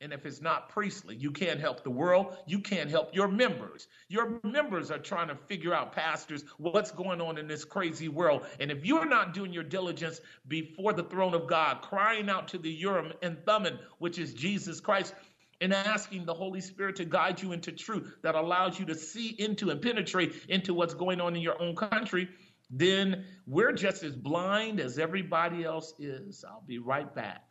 and 0.00 0.12
if 0.12 0.26
it's 0.26 0.42
not 0.42 0.68
priestly. 0.68 1.16
You 1.16 1.30
can't 1.30 1.58
help 1.58 1.82
the 1.82 1.90
world. 1.90 2.36
You 2.46 2.60
can't 2.60 2.90
help 2.90 3.14
your 3.14 3.28
members. 3.28 3.88
Your 4.08 4.38
members 4.44 4.90
are 4.90 4.98
trying 4.98 5.28
to 5.28 5.34
figure 5.34 5.72
out, 5.72 5.92
pastors, 5.92 6.44
what's 6.58 6.90
going 6.90 7.20
on 7.20 7.38
in 7.38 7.48
this 7.48 7.64
crazy 7.64 8.08
world. 8.08 8.44
And 8.60 8.70
if 8.70 8.84
you're 8.84 9.08
not 9.08 9.32
doing 9.32 9.52
your 9.52 9.62
diligence 9.62 10.20
before 10.46 10.92
the 10.92 11.04
throne 11.04 11.32
of 11.32 11.46
God, 11.46 11.80
crying 11.80 12.28
out 12.28 12.48
to 12.48 12.58
the 12.58 12.70
Urim 12.70 13.12
and 13.22 13.42
Thummim, 13.46 13.78
which 13.98 14.18
is 14.18 14.34
Jesus 14.34 14.80
Christ, 14.80 15.14
and 15.62 15.72
asking 15.72 16.26
the 16.26 16.34
Holy 16.34 16.60
Spirit 16.60 16.96
to 16.96 17.06
guide 17.06 17.40
you 17.40 17.52
into 17.52 17.72
truth 17.72 18.16
that 18.22 18.34
allows 18.34 18.78
you 18.78 18.84
to 18.84 18.94
see 18.94 19.28
into 19.28 19.70
and 19.70 19.80
penetrate 19.80 20.34
into 20.50 20.74
what's 20.74 20.92
going 20.92 21.20
on 21.20 21.34
in 21.34 21.40
your 21.40 21.60
own 21.60 21.74
country, 21.74 22.28
then 22.70 23.24
we're 23.46 23.72
just 23.72 24.02
as 24.02 24.14
blind 24.14 24.80
as 24.80 24.98
everybody 24.98 25.64
else 25.64 25.94
is. 25.98 26.44
I'll 26.46 26.64
be 26.66 26.78
right 26.78 27.12
back. 27.14 27.42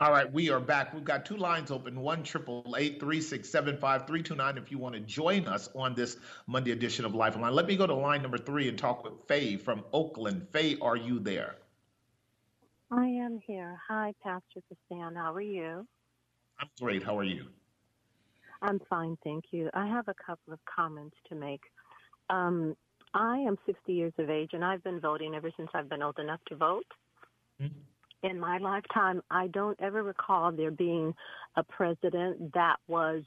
All 0.00 0.10
right, 0.10 0.30
we 0.32 0.50
are 0.50 0.58
back. 0.58 0.92
We've 0.92 1.04
got 1.04 1.24
two 1.24 1.36
lines 1.36 1.70
open 1.70 2.00
one 2.00 2.24
triple 2.24 2.74
eight 2.76 2.98
three 2.98 3.20
six 3.20 3.48
seven 3.48 3.76
five 3.76 4.04
three 4.04 4.20
two 4.20 4.34
nine. 4.34 4.58
If 4.58 4.72
you 4.72 4.78
want 4.78 4.96
to 4.96 5.00
join 5.00 5.46
us 5.46 5.68
on 5.76 5.94
this 5.94 6.16
Monday 6.48 6.72
edition 6.72 7.04
of 7.04 7.14
Lifeline, 7.14 7.54
let 7.54 7.66
me 7.66 7.76
go 7.76 7.86
to 7.86 7.94
line 7.94 8.20
number 8.20 8.38
three 8.38 8.68
and 8.68 8.76
talk 8.76 9.04
with 9.04 9.12
Faye 9.28 9.56
from 9.56 9.84
Oakland. 9.92 10.48
Faye, 10.50 10.76
are 10.82 10.96
you 10.96 11.20
there? 11.20 11.54
I 12.90 13.06
am 13.06 13.38
here. 13.46 13.78
Hi, 13.88 14.12
Pastor 14.24 14.60
Castan. 14.68 15.14
How 15.14 15.32
are 15.34 15.40
you? 15.40 15.86
I'm 16.58 16.68
great. 16.80 17.04
How 17.04 17.16
are 17.16 17.24
you? 17.24 17.46
I'm 18.62 18.80
fine, 18.88 19.18
thank 19.24 19.44
you. 19.50 19.68
I 19.74 19.86
have 19.86 20.08
a 20.08 20.14
couple 20.14 20.52
of 20.52 20.60
comments 20.64 21.16
to 21.28 21.34
make. 21.34 21.62
Um, 22.30 22.76
I 23.12 23.38
am 23.38 23.58
60 23.66 23.92
years 23.92 24.12
of 24.18 24.30
age, 24.30 24.50
and 24.54 24.64
I've 24.64 24.82
been 24.82 25.00
voting 25.00 25.34
ever 25.34 25.50
since 25.56 25.68
I've 25.74 25.88
been 25.88 26.02
old 26.02 26.18
enough 26.18 26.40
to 26.48 26.56
vote. 26.56 26.86
Mm-hmm 27.60 27.80
in 28.22 28.38
my 28.38 28.58
lifetime, 28.58 29.22
I 29.30 29.48
don't 29.48 29.78
ever 29.80 30.02
recall 30.02 30.52
there 30.52 30.70
being 30.70 31.14
a 31.56 31.62
president 31.62 32.54
that 32.54 32.76
was 32.86 33.22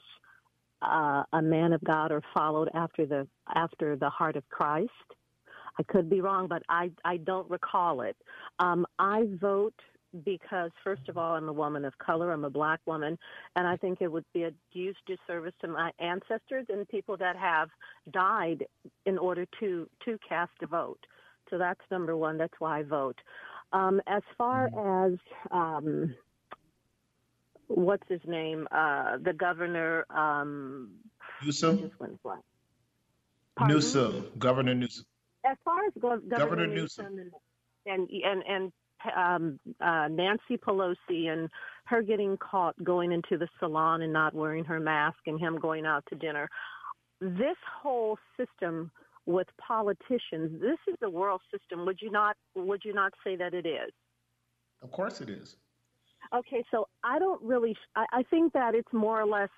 uh, 0.81 1.23
a 1.33 1.41
man 1.41 1.73
of 1.73 1.83
God 1.83 2.11
or 2.11 2.21
followed 2.33 2.69
after 2.73 3.05
the 3.05 3.27
after 3.53 3.95
the 3.95 4.09
heart 4.09 4.35
of 4.35 4.47
Christ. 4.49 4.89
I 5.77 5.83
could 5.83 6.09
be 6.09 6.21
wrong, 6.21 6.47
but 6.47 6.63
I 6.69 6.91
I 7.03 7.17
don't 7.17 7.49
recall 7.49 8.01
it. 8.01 8.15
Um, 8.59 8.85
I 8.97 9.23
vote 9.41 9.75
because 10.23 10.71
first 10.83 11.07
of 11.09 11.17
all, 11.17 11.35
I'm 11.35 11.49
a 11.49 11.53
woman 11.53 11.85
of 11.85 11.97
color. 11.97 12.31
I'm 12.31 12.45
a 12.45 12.49
black 12.49 12.79
woman, 12.85 13.17
and 13.55 13.67
I 13.67 13.77
think 13.77 14.01
it 14.01 14.11
would 14.11 14.25
be 14.33 14.43
a 14.43 14.51
huge 14.71 14.97
disservice 15.05 15.53
to 15.61 15.67
my 15.67 15.91
ancestors 15.99 16.65
and 16.69 16.87
people 16.87 17.17
that 17.17 17.35
have 17.35 17.69
died 18.11 18.65
in 19.05 19.17
order 19.17 19.45
to 19.59 19.89
to 20.05 20.17
cast 20.27 20.51
a 20.61 20.67
vote. 20.67 20.99
So 21.49 21.57
that's 21.57 21.81
number 21.91 22.15
one. 22.15 22.37
That's 22.37 22.53
why 22.59 22.79
I 22.79 22.83
vote. 22.83 23.19
Um, 23.73 24.01
as 24.07 24.23
far 24.37 24.69
mm-hmm. 24.69 25.13
as 25.13 25.19
um, 25.51 26.15
what's 27.67 28.07
his 28.07 28.21
name, 28.25 28.67
uh, 28.71 29.17
the 29.23 29.33
governor. 29.33 30.05
Um, 30.09 30.91
Newsom. 31.43 31.91
Newsom, 33.67 34.25
Governor 34.37 34.75
Newsom. 34.75 35.05
As 35.45 35.57
far 35.63 35.85
as 35.85 35.93
Go- 35.99 36.19
Governor, 36.19 36.37
Governor, 36.37 36.67
Newsom, 36.67 37.15
Newsom. 37.15 37.31
and 37.85 38.09
and 38.09 38.43
and, 38.47 38.71
um, 39.15 39.59
uh, 39.81 40.07
Nancy 40.09 40.57
Pelosi 40.57 41.27
and 41.29 41.49
her 41.85 42.01
getting 42.01 42.37
caught 42.37 42.81
going 42.83 43.11
into 43.11 43.37
the 43.37 43.47
salon 43.59 44.01
and 44.01 44.11
not 44.11 44.33
wearing 44.33 44.65
her 44.65 44.79
mask 44.79 45.17
and 45.27 45.39
him 45.39 45.59
going 45.59 45.85
out 45.85 46.03
to 46.09 46.15
dinner. 46.15 46.49
This 47.21 47.57
whole 47.81 48.17
system 48.37 48.91
with 49.25 49.47
politicians. 49.57 50.61
This 50.61 50.77
is 50.87 50.95
the 51.01 51.09
world 51.09 51.41
system. 51.51 51.85
Would 51.85 51.99
you 52.01 52.11
not? 52.11 52.35
Would 52.55 52.81
you 52.83 52.93
not 52.93 53.13
say 53.23 53.35
that 53.35 53.53
it 53.53 53.65
is? 53.65 53.91
Of 54.81 54.91
course, 54.91 55.21
it 55.21 55.29
is. 55.29 55.57
Okay, 56.33 56.63
so 56.71 56.87
I 57.03 57.19
don't 57.19 57.41
really. 57.41 57.75
I, 57.95 58.05
I 58.11 58.23
think 58.23 58.53
that 58.53 58.75
it's 58.75 58.91
more 58.93 59.19
or 59.19 59.25
less 59.25 59.49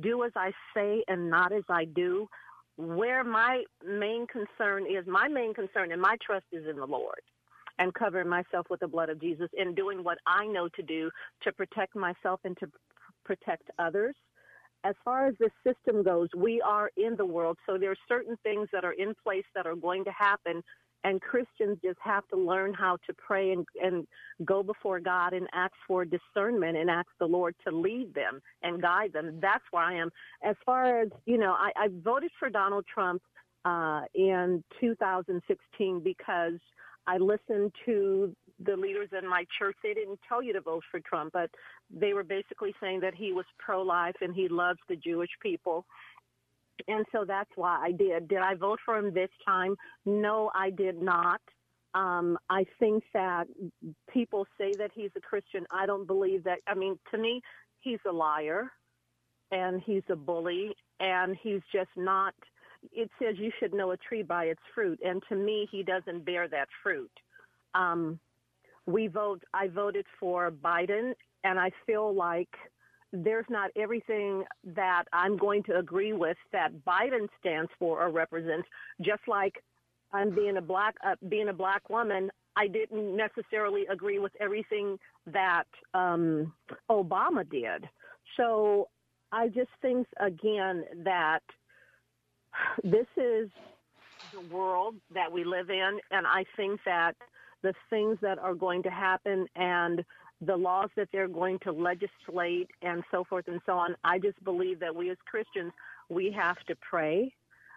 do 0.00 0.24
as 0.24 0.32
I 0.36 0.52
say 0.74 1.02
and 1.08 1.30
not 1.30 1.52
as 1.52 1.64
I 1.68 1.84
do. 1.84 2.28
Where 2.76 3.24
my 3.24 3.64
main 3.86 4.26
concern 4.26 4.86
is, 4.86 5.06
my 5.06 5.28
main 5.28 5.52
concern 5.52 5.92
and 5.92 6.00
my 6.00 6.16
trust 6.24 6.46
is 6.52 6.66
in 6.66 6.76
the 6.76 6.86
Lord 6.86 7.20
and 7.80 7.94
covering 7.94 8.30
myself 8.30 8.68
with 8.70 8.80
the 8.80 8.88
blood 8.88 9.10
of 9.10 9.20
Jesus 9.20 9.50
and 9.58 9.76
doing 9.76 10.04
what 10.04 10.18
I 10.28 10.46
know 10.46 10.70
to 10.76 10.84
do 10.84 11.10
to 11.44 11.52
protect 11.52 11.96
myself 11.96 12.40
and 12.44 12.58
to 12.60 12.68
protect 13.26 13.70
others 13.80 14.16
as 14.84 14.94
far 15.04 15.26
as 15.26 15.34
this 15.38 15.52
system 15.66 16.02
goes, 16.02 16.28
we 16.36 16.60
are 16.62 16.90
in 16.96 17.16
the 17.16 17.26
world. 17.26 17.58
So 17.66 17.78
there 17.78 17.92
are 17.92 17.96
certain 18.08 18.36
things 18.42 18.68
that 18.72 18.84
are 18.84 18.94
in 18.94 19.14
place 19.22 19.44
that 19.54 19.66
are 19.66 19.76
going 19.76 20.04
to 20.04 20.12
happen. 20.12 20.62
And 21.04 21.20
Christians 21.20 21.78
just 21.84 21.98
have 22.02 22.28
to 22.28 22.36
learn 22.36 22.74
how 22.74 22.98
to 23.06 23.14
pray 23.14 23.52
and, 23.52 23.66
and 23.82 24.06
go 24.44 24.62
before 24.62 25.00
God 25.00 25.32
and 25.34 25.48
ask 25.54 25.72
for 25.88 26.04
discernment 26.04 26.76
and 26.76 26.90
ask 26.90 27.08
the 27.20 27.26
Lord 27.26 27.54
to 27.66 27.74
lead 27.74 28.14
them 28.14 28.40
and 28.62 28.82
guide 28.82 29.12
them. 29.12 29.38
That's 29.40 29.64
where 29.70 29.84
I 29.84 29.94
am. 29.96 30.10
As 30.44 30.56
far 30.66 31.02
as, 31.02 31.08
you 31.26 31.38
know, 31.38 31.52
I, 31.52 31.72
I 31.76 31.88
voted 32.04 32.30
for 32.38 32.50
Donald 32.50 32.84
Trump 32.92 33.22
uh, 33.64 34.02
in 34.14 34.64
2016 34.80 36.02
because 36.04 36.60
I 37.10 37.16
listened 37.16 37.72
to 37.86 38.36
the 38.64 38.76
leaders 38.76 39.08
in 39.18 39.28
my 39.28 39.44
church, 39.58 39.76
they 39.82 39.94
didn't 39.94 40.20
tell 40.28 40.42
you 40.42 40.52
to 40.52 40.60
vote 40.60 40.84
for 40.90 41.00
Trump, 41.00 41.32
but 41.32 41.50
they 41.90 42.12
were 42.12 42.22
basically 42.22 42.72
saying 42.80 43.00
that 43.00 43.14
he 43.14 43.32
was 43.32 43.46
pro-life 43.58 44.14
and 44.20 44.32
he 44.34 44.48
loves 44.48 44.78
the 44.88 44.96
Jewish 44.96 45.30
people. 45.42 45.86
And 46.86 47.04
so 47.10 47.24
that's 47.26 47.50
why 47.56 47.78
I 47.82 47.90
did. 47.90 48.28
Did 48.28 48.38
I 48.38 48.54
vote 48.54 48.78
for 48.84 48.96
him 48.96 49.12
this 49.12 49.30
time? 49.44 49.74
No, 50.06 50.50
I 50.54 50.70
did 50.70 51.02
not. 51.02 51.40
Um, 51.94 52.38
I 52.48 52.64
think 52.78 53.02
that 53.12 53.46
people 54.12 54.46
say 54.56 54.72
that 54.78 54.90
he's 54.94 55.10
a 55.16 55.20
Christian. 55.20 55.66
I 55.72 55.86
don't 55.86 56.06
believe 56.06 56.44
that. 56.44 56.58
I 56.68 56.74
mean, 56.74 56.96
to 57.10 57.18
me, 57.18 57.42
he's 57.80 57.98
a 58.08 58.12
liar 58.12 58.70
and 59.50 59.82
he's 59.84 60.04
a 60.10 60.16
bully 60.16 60.76
and 61.00 61.36
he's 61.42 61.62
just 61.72 61.90
not. 61.96 62.34
It 62.92 63.10
says 63.20 63.36
you 63.38 63.50
should 63.58 63.74
know 63.74 63.92
a 63.92 63.96
tree 63.96 64.22
by 64.22 64.44
its 64.44 64.62
fruit. 64.74 65.00
And 65.04 65.22
to 65.28 65.36
me, 65.36 65.68
he 65.70 65.82
doesn't 65.82 66.24
bear 66.24 66.48
that 66.48 66.68
fruit. 66.82 67.10
Um, 67.74 68.18
we 68.86 69.06
vote. 69.06 69.42
I 69.54 69.68
voted 69.68 70.06
for 70.18 70.50
Biden, 70.50 71.12
and 71.44 71.58
I 71.58 71.70
feel 71.86 72.14
like 72.14 72.48
there's 73.12 73.46
not 73.48 73.70
everything 73.76 74.44
that 74.64 75.04
I'm 75.12 75.36
going 75.36 75.62
to 75.64 75.78
agree 75.78 76.12
with 76.12 76.36
that 76.52 76.72
Biden 76.86 77.28
stands 77.38 77.70
for 77.78 78.00
or 78.00 78.10
represents. 78.10 78.68
Just 79.00 79.22
like 79.26 79.62
I'm 80.12 80.34
being 80.34 80.56
a 80.56 80.62
black 80.62 80.94
uh, 81.06 81.16
being 81.28 81.48
a 81.48 81.52
black 81.52 81.88
woman, 81.90 82.30
I 82.56 82.68
didn't 82.68 83.16
necessarily 83.16 83.86
agree 83.90 84.18
with 84.18 84.32
everything 84.40 84.98
that 85.26 85.66
um, 85.94 86.52
Obama 86.90 87.48
did. 87.48 87.88
So 88.36 88.88
I 89.32 89.48
just 89.48 89.70
think 89.82 90.06
again 90.18 90.84
that 91.04 91.42
this 92.82 93.06
is 93.16 93.50
the 94.32 94.40
world 94.54 94.96
that 95.14 95.30
we 95.30 95.44
live 95.44 95.70
in, 95.70 96.00
and 96.10 96.26
I 96.26 96.44
think 96.56 96.80
that 96.84 97.16
the 97.62 97.74
things 97.90 98.18
that 98.22 98.38
are 98.38 98.54
going 98.54 98.82
to 98.84 98.90
happen 98.90 99.46
and 99.56 100.04
the 100.40 100.56
laws 100.56 100.88
that 100.96 101.08
they're 101.12 101.28
going 101.28 101.58
to 101.60 101.72
legislate 101.72 102.70
and 102.82 103.02
so 103.10 103.24
forth 103.24 103.46
and 103.48 103.60
so 103.66 103.72
on. 103.72 103.94
I 104.04 104.18
just 104.18 104.42
believe 104.42 104.80
that 104.80 104.94
we 104.94 105.10
as 105.10 105.18
Christians, 105.30 105.72
we 106.08 106.32
have 106.32 106.58
to 106.66 106.74
pray, 106.76 107.32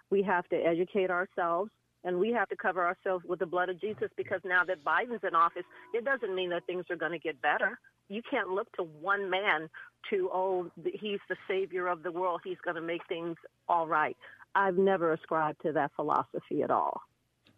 we 0.09 0.23
have 0.23 0.47
to 0.49 0.55
educate 0.55 1.09
ourselves, 1.09 1.71
and 2.05 2.19
we 2.19 2.31
have 2.31 2.49
to 2.49 2.55
cover 2.55 2.85
ourselves 2.85 3.25
with 3.25 3.39
the 3.39 3.45
blood 3.45 3.69
of 3.69 3.79
Jesus 3.79 4.09
because 4.15 4.39
now 4.45 4.63
that 4.65 4.83
Biden's 4.83 5.23
in 5.27 5.35
office, 5.35 5.63
it 5.93 6.05
doesn't 6.05 6.33
mean 6.33 6.49
that 6.49 6.65
things 6.65 6.85
are 6.89 6.95
going 6.95 7.11
to 7.11 7.19
get 7.19 7.41
better. 7.41 7.79
You 8.09 8.21
can't 8.29 8.49
look 8.49 8.71
to 8.73 8.83
one 8.83 9.29
man 9.29 9.69
to, 10.09 10.29
oh, 10.33 10.69
he's 10.93 11.19
the 11.29 11.37
savior 11.47 11.87
of 11.87 12.03
the 12.03 12.11
world. 12.11 12.41
He's 12.43 12.57
going 12.63 12.75
to 12.75 12.81
make 12.81 13.05
things 13.07 13.37
all 13.67 13.87
right. 13.87 14.17
I've 14.55 14.77
never 14.77 15.13
ascribed 15.13 15.61
to 15.63 15.71
that 15.73 15.91
philosophy 15.95 16.61
at 16.63 16.71
all. 16.71 17.01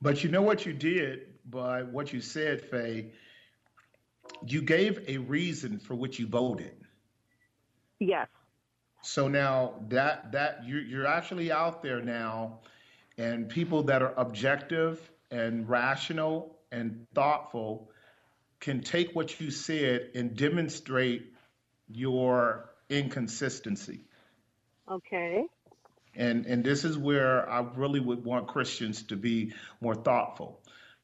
But 0.01 0.23
you 0.23 0.29
know 0.29 0.41
what 0.41 0.65
you 0.65 0.73
did 0.73 1.27
by 1.49 1.83
what 1.83 2.13
you 2.13 2.21
said, 2.21 2.61
Faye? 2.61 3.11
You 4.45 4.61
gave 4.61 5.03
a 5.07 5.17
reason 5.17 5.79
for 5.79 5.95
which 5.95 6.19
you 6.19 6.27
voted. 6.27 6.75
Yes. 7.99 8.27
So 9.01 9.27
now 9.27 9.75
that 9.89 10.31
that 10.31 10.61
you're, 10.65 10.81
you're 10.81 11.07
actually 11.07 11.51
out 11.51 11.83
there 11.83 12.01
now, 12.01 12.59
and 13.17 13.47
people 13.47 13.83
that 13.83 14.01
are 14.01 14.13
objective 14.17 14.99
and 15.31 15.69
rational 15.69 16.57
and 16.71 17.05
thoughtful 17.13 17.89
can 18.59 18.81
take 18.81 19.15
what 19.15 19.39
you 19.39 19.51
said 19.51 20.09
and 20.15 20.35
demonstrate 20.35 21.33
your 21.87 22.69
inconsistency. 22.89 24.01
Okay. 24.89 25.45
And, 26.15 26.45
and 26.45 26.63
this 26.63 26.83
is 26.83 26.97
where 26.97 27.49
I 27.49 27.61
really 27.75 27.99
would 27.99 28.23
want 28.23 28.47
Christians 28.47 29.03
to 29.03 29.15
be 29.15 29.53
more 29.81 29.95
thoughtful. 29.95 30.61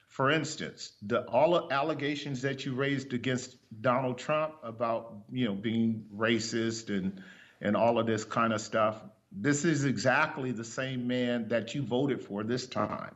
For 0.08 0.30
instance, 0.30 0.92
the 1.02 1.22
all 1.22 1.72
allegations 1.72 2.42
that 2.42 2.66
you 2.66 2.76
raised 2.76 3.14
against 3.14 3.56
Donald 3.82 4.18
Trump 4.18 4.56
about 4.62 5.16
you 5.32 5.46
know 5.46 5.54
being 5.54 6.06
racist 6.14 6.90
and 6.90 7.24
and 7.62 7.78
all 7.78 7.98
of 7.98 8.08
this 8.08 8.26
kind 8.26 8.52
of 8.52 8.60
stuff. 8.60 9.02
This 9.32 9.64
is 9.64 9.86
exactly 9.86 10.52
the 10.52 10.66
same 10.66 11.08
man 11.08 11.48
that 11.48 11.74
you 11.74 11.82
voted 11.82 12.22
for 12.24 12.44
this 12.44 12.68
time. 12.68 13.16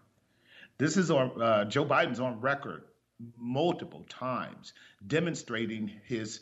This 0.78 0.96
is 0.96 1.12
on 1.12 1.42
uh, 1.42 1.66
Joe 1.66 1.86
Biden's 1.86 2.22
on 2.22 2.40
record 2.40 2.84
multiple 3.38 4.06
times 4.10 4.74
demonstrating 5.06 5.92
his 6.06 6.42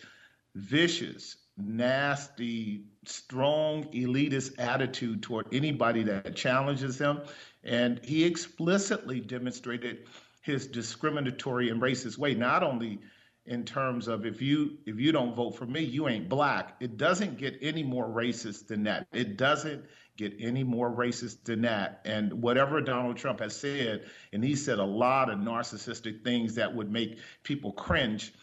vicious, 0.55 1.35
nasty, 1.57 2.85
strong, 3.05 3.83
elitist 3.93 4.59
attitude 4.59 5.21
toward 5.21 5.53
anybody 5.53 6.03
that 6.03 6.35
challenges 6.35 6.99
him. 6.99 7.21
And 7.63 7.99
he 8.03 8.23
explicitly 8.23 9.19
demonstrated 9.19 10.07
his 10.41 10.67
discriminatory 10.67 11.69
and 11.69 11.81
racist 11.81 12.17
way, 12.17 12.33
not 12.33 12.63
only 12.63 12.99
in 13.45 13.65
terms 13.65 14.07
of 14.07 14.25
if 14.25 14.41
you 14.41 14.77
if 14.85 14.99
you 14.99 15.11
don't 15.11 15.35
vote 15.35 15.51
for 15.51 15.65
me, 15.65 15.81
you 15.81 16.07
ain't 16.07 16.29
black. 16.29 16.75
It 16.79 16.97
doesn't 16.97 17.37
get 17.37 17.57
any 17.61 17.83
more 17.83 18.07
racist 18.07 18.67
than 18.67 18.83
that. 18.83 19.07
It 19.13 19.37
doesn't 19.37 19.85
get 20.15 20.33
any 20.39 20.63
more 20.63 20.91
racist 20.91 21.43
than 21.43 21.61
that. 21.61 22.01
And 22.05 22.41
whatever 22.41 22.79
Donald 22.81 23.17
Trump 23.17 23.39
has 23.39 23.55
said, 23.55 24.05
and 24.31 24.43
he 24.43 24.55
said 24.55 24.79
a 24.79 24.85
lot 24.85 25.29
of 25.29 25.39
narcissistic 25.39 26.23
things 26.23 26.55
that 26.55 26.73
would 26.73 26.91
make 26.91 27.19
people 27.43 27.71
cringe. 27.73 28.33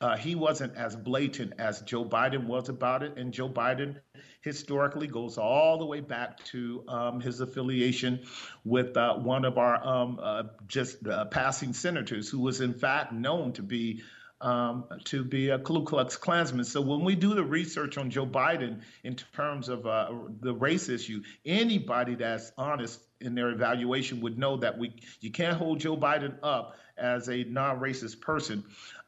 Uh, 0.00 0.16
he 0.16 0.34
wasn't 0.34 0.76
as 0.76 0.94
blatant 0.96 1.54
as 1.58 1.80
Joe 1.82 2.04
Biden 2.04 2.46
was 2.46 2.68
about 2.68 3.02
it. 3.02 3.16
And 3.16 3.32
Joe 3.32 3.48
Biden 3.48 3.96
historically 4.42 5.06
goes 5.06 5.38
all 5.38 5.78
the 5.78 5.86
way 5.86 6.00
back 6.00 6.44
to 6.44 6.84
um, 6.88 7.20
his 7.20 7.40
affiliation 7.40 8.20
with 8.64 8.96
uh, 8.96 9.14
one 9.14 9.44
of 9.44 9.56
our 9.56 9.82
um, 9.86 10.18
uh, 10.22 10.42
just 10.66 11.06
uh, 11.06 11.24
passing 11.26 11.72
senators 11.72 12.28
who 12.28 12.40
was 12.40 12.60
in 12.60 12.74
fact 12.74 13.12
known 13.12 13.52
to 13.52 13.62
be 13.62 14.02
um, 14.40 14.84
to 15.04 15.24
be 15.24 15.48
a 15.48 15.58
Ku 15.58 15.84
Klux 15.84 16.18
Klansman. 16.18 16.66
So 16.66 16.82
when 16.82 17.02
we 17.02 17.14
do 17.14 17.34
the 17.34 17.44
research 17.44 17.96
on 17.96 18.10
Joe 18.10 18.26
Biden 18.26 18.82
in 19.02 19.16
terms 19.16 19.70
of 19.70 19.86
uh, 19.86 20.10
the 20.40 20.52
race 20.52 20.90
issue, 20.90 21.22
anybody 21.46 22.14
that's 22.16 22.52
honest 22.58 23.00
in 23.22 23.34
their 23.34 23.50
evaluation 23.50 24.20
would 24.20 24.36
know 24.38 24.58
that 24.58 24.76
we 24.76 24.96
you 25.20 25.30
can't 25.30 25.56
hold 25.56 25.80
Joe 25.80 25.96
Biden 25.96 26.36
up 26.42 26.76
as 26.98 27.28
a 27.28 27.44
non-racist 27.44 28.20
person. 28.20 28.64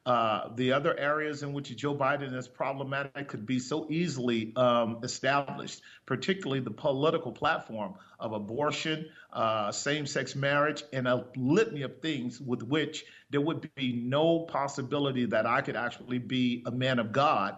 Uh, 0.07 0.51
the 0.55 0.71
other 0.71 0.97
areas 0.97 1.43
in 1.43 1.53
which 1.53 1.75
Joe 1.77 1.93
Biden 1.93 2.33
is 2.33 2.47
problematic 2.47 3.27
could 3.27 3.45
be 3.45 3.59
so 3.59 3.89
easily 3.91 4.53
um, 4.55 5.01
established, 5.03 5.83
particularly 6.07 6.61
the 6.61 6.71
political 6.71 7.33
platform 7.33 7.95
of 8.21 8.33
abortion, 8.33 9.07
uh, 9.33 9.73
same 9.73 10.07
sex 10.07 10.37
marriage, 10.37 10.85
and 10.93 11.09
a 11.09 11.27
litany 11.35 11.83
of 11.83 12.01
things 12.01 12.41
with 12.41 12.63
which 12.63 13.05
there 13.31 13.41
would 13.41 13.69
be 13.75 13.95
no 13.95 14.41
possibility 14.45 15.27
that 15.27 15.45
I 15.45 15.61
could 15.61 15.75
actually 15.75 16.19
be 16.19 16.63
a 16.67 16.71
man 16.71 17.01
of 17.01 17.11
God 17.11 17.57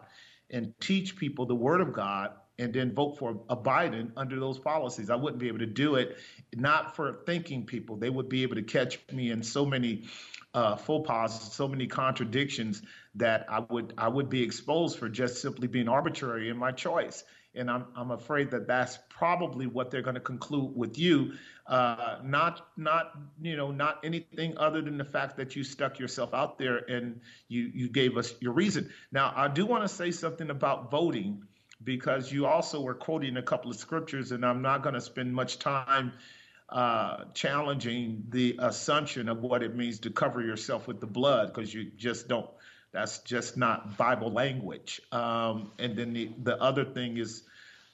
and 0.49 0.73
teach 0.81 1.17
people 1.17 1.45
the 1.45 1.55
word 1.55 1.83
of 1.83 1.93
God 1.93 2.31
and 2.59 2.73
then 2.73 2.95
vote 2.95 3.19
for 3.19 3.43
a 3.51 3.57
Biden 3.57 4.11
under 4.17 4.41
those 4.41 4.59
policies. 4.59 5.11
I 5.11 5.17
wouldn't 5.17 5.39
be 5.39 5.49
able 5.49 5.59
to 5.59 5.67
do 5.67 5.97
it, 5.97 6.17
not 6.57 6.97
for 6.97 7.21
thinking 7.27 7.67
people. 7.67 7.97
They 7.97 8.11
would 8.11 8.31
be 8.31 8.43
able 8.43 8.57
to 8.57 8.63
catch 8.63 8.99
me 9.13 9.31
in 9.31 9.43
so 9.43 9.65
many 9.65 10.05
uh, 10.55 10.77
faux 10.77 11.07
pas, 11.07 11.29
so 11.55 11.69
many 11.69 11.87
contradictions 11.87 12.83
that 13.17 13.47
I 13.49 13.61
would 13.61 13.95
I 13.99 14.09
would 14.09 14.29
be 14.29 14.43
exposed 14.43 14.99
for 14.99 15.09
just 15.09 15.43
simply 15.43 15.69
being 15.69 15.89
arbitrary 15.89 16.49
in 16.49 16.57
my 16.57 16.73
choice. 16.73 17.25
And 17.55 17.71
I'm 17.71 17.87
I'm 17.97 18.11
afraid 18.11 18.51
that 18.53 18.67
that's 18.67 18.99
probably 19.09 19.67
what 19.67 19.91
they're 19.91 20.03
going 20.03 20.15
to 20.15 20.21
conclude 20.21 20.77
with 20.77 20.99
you. 20.99 21.33
Uh, 21.67 22.19
not 22.25 22.67
not 22.77 23.13
you 23.43 23.57
know 23.57 23.71
not 23.71 24.01
anything 24.05 24.57
other 24.57 24.81
than 24.81 24.97
the 24.97 25.05
fact 25.05 25.37
that 25.37 25.57
you 25.57 25.65
stuck 25.65 25.99
yourself 25.99 26.33
out 26.33 26.59
there 26.59 26.79
and 26.79 27.21
you 27.49 27.71
you 27.75 27.89
gave 27.89 28.17
us 28.17 28.35
your 28.41 28.53
reason. 28.53 28.91
Now 29.13 29.33
I 29.35 29.49
do 29.49 29.67
want 29.67 29.85
to 29.85 29.89
say 29.89 30.11
something 30.11 30.51
about 30.51 30.91
voting 30.91 31.43
because 31.83 32.33
you 32.33 32.47
also 32.47 32.81
were 32.81 32.95
quoting 32.95 33.37
a 33.37 33.43
couple 33.43 33.71
of 33.71 33.77
scriptures, 33.77 34.33
and 34.33 34.45
I'm 34.45 34.63
not 34.63 34.83
going 34.83 34.95
to 34.95 35.01
spend 35.01 35.35
much 35.35 35.59
time 35.59 36.13
uh, 36.69 37.25
challenging 37.35 38.25
the 38.29 38.57
assumption 38.59 39.29
of 39.29 39.43
what 39.43 39.63
it 39.63 39.75
means 39.75 39.99
to 40.01 40.11
cover 40.11 40.43
yourself 40.43 40.87
with 40.87 41.01
the 41.01 41.07
blood 41.07 41.53
because 41.53 41.73
you 41.73 41.91
just 41.97 42.29
don't. 42.29 42.49
That's 42.93 43.19
just 43.21 43.57
not 43.57 43.97
Bible 43.97 44.33
language. 44.33 45.01
Um, 45.13 45.73
and 45.79 45.97
then 45.97 46.13
the, 46.13 46.31
the 46.43 46.61
other 46.63 46.85
thing 46.85 47.19
is, 47.19 47.43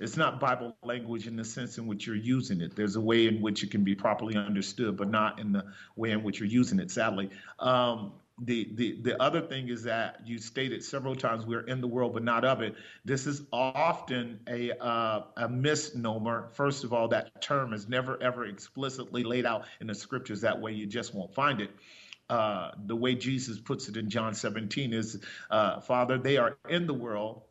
it's 0.01 0.17
not 0.17 0.41
Bible 0.41 0.77
language 0.83 1.27
in 1.27 1.37
the 1.37 1.45
sense 1.45 1.79
in 1.79 1.87
which 1.87 2.07
you're 2.07 2.17
using 2.17 2.61
it. 2.61 2.75
There's 2.75 2.97
a 2.97 3.01
way 3.01 3.27
in 3.27 3.41
which 3.41 3.63
it 3.63 3.71
can 3.71 3.85
be 3.85 3.95
properly 3.95 4.37
understood, 4.37 4.97
but 4.97 5.09
not 5.09 5.39
in 5.39 5.53
the 5.53 5.65
way 5.97 6.11
in 6.11 6.23
which 6.23 6.41
you're 6.41 6.49
using 6.49 6.81
it, 6.81 6.91
sadly. 6.91 7.31
Um, 7.61 8.13
the, 8.43 8.69
the 8.75 9.01
the 9.03 9.23
other 9.23 9.41
thing 9.41 9.69
is 9.69 9.85
that 9.85 10.21
you 10.25 10.39
stated 10.39 10.83
several 10.83 11.15
times 11.15 11.47
we're 11.47 11.67
in 11.67 11.81
the 11.81 11.87
world 11.87 12.15
but 12.15 12.25
not 12.25 12.45
of 12.45 12.63
it. 12.63 12.75
This 13.05 13.27
is 13.27 13.43
often 13.53 14.41
a 14.49 14.73
uh, 14.83 15.25
a 15.37 15.49
misnomer. 15.49 16.49
First 16.53 16.83
of 16.83 16.93
all, 16.93 17.07
that 17.09 17.41
term 17.41 17.73
is 17.73 17.89
never 17.89 18.21
ever 18.21 18.47
explicitly 18.47 19.23
laid 19.23 19.47
out 19.47 19.67
in 19.81 19.87
the 19.87 19.95
scriptures. 19.95 20.41
That 20.41 20.61
way, 20.61 20.73
you 20.73 20.87
just 20.87 21.15
won't 21.15 21.33
find 21.33 21.61
it. 21.61 21.71
Uh, 22.29 22.73
the 22.87 22.97
way 22.97 23.15
Jesus 23.15 23.61
puts 23.61 23.89
it 23.89 23.97
in 23.97 24.09
John 24.09 24.35
17 24.35 24.95
is, 24.95 25.21
uh, 25.51 25.79
Father, 25.81 26.17
they 26.17 26.39
are 26.39 26.57
in 26.71 26.87
the 26.87 26.95
world, 26.95 27.43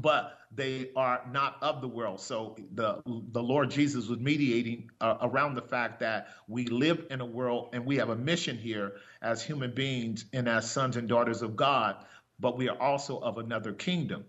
but 0.00 0.38
they 0.54 0.90
are 0.96 1.22
not 1.30 1.56
of 1.62 1.80
the 1.80 1.88
world. 1.88 2.20
So 2.20 2.56
the 2.74 3.02
the 3.04 3.42
Lord 3.42 3.70
Jesus 3.70 4.06
was 4.08 4.18
mediating 4.18 4.90
uh, 5.00 5.18
around 5.22 5.54
the 5.54 5.62
fact 5.62 6.00
that 6.00 6.28
we 6.48 6.66
live 6.66 7.06
in 7.10 7.20
a 7.20 7.26
world 7.26 7.70
and 7.72 7.84
we 7.84 7.96
have 7.96 8.10
a 8.10 8.16
mission 8.16 8.56
here 8.56 8.94
as 9.22 9.42
human 9.42 9.74
beings 9.74 10.24
and 10.32 10.48
as 10.48 10.70
sons 10.70 10.96
and 10.96 11.08
daughters 11.08 11.42
of 11.42 11.56
God, 11.56 11.96
but 12.38 12.56
we 12.56 12.68
are 12.68 12.80
also 12.80 13.18
of 13.18 13.38
another 13.38 13.72
kingdom. 13.72 14.24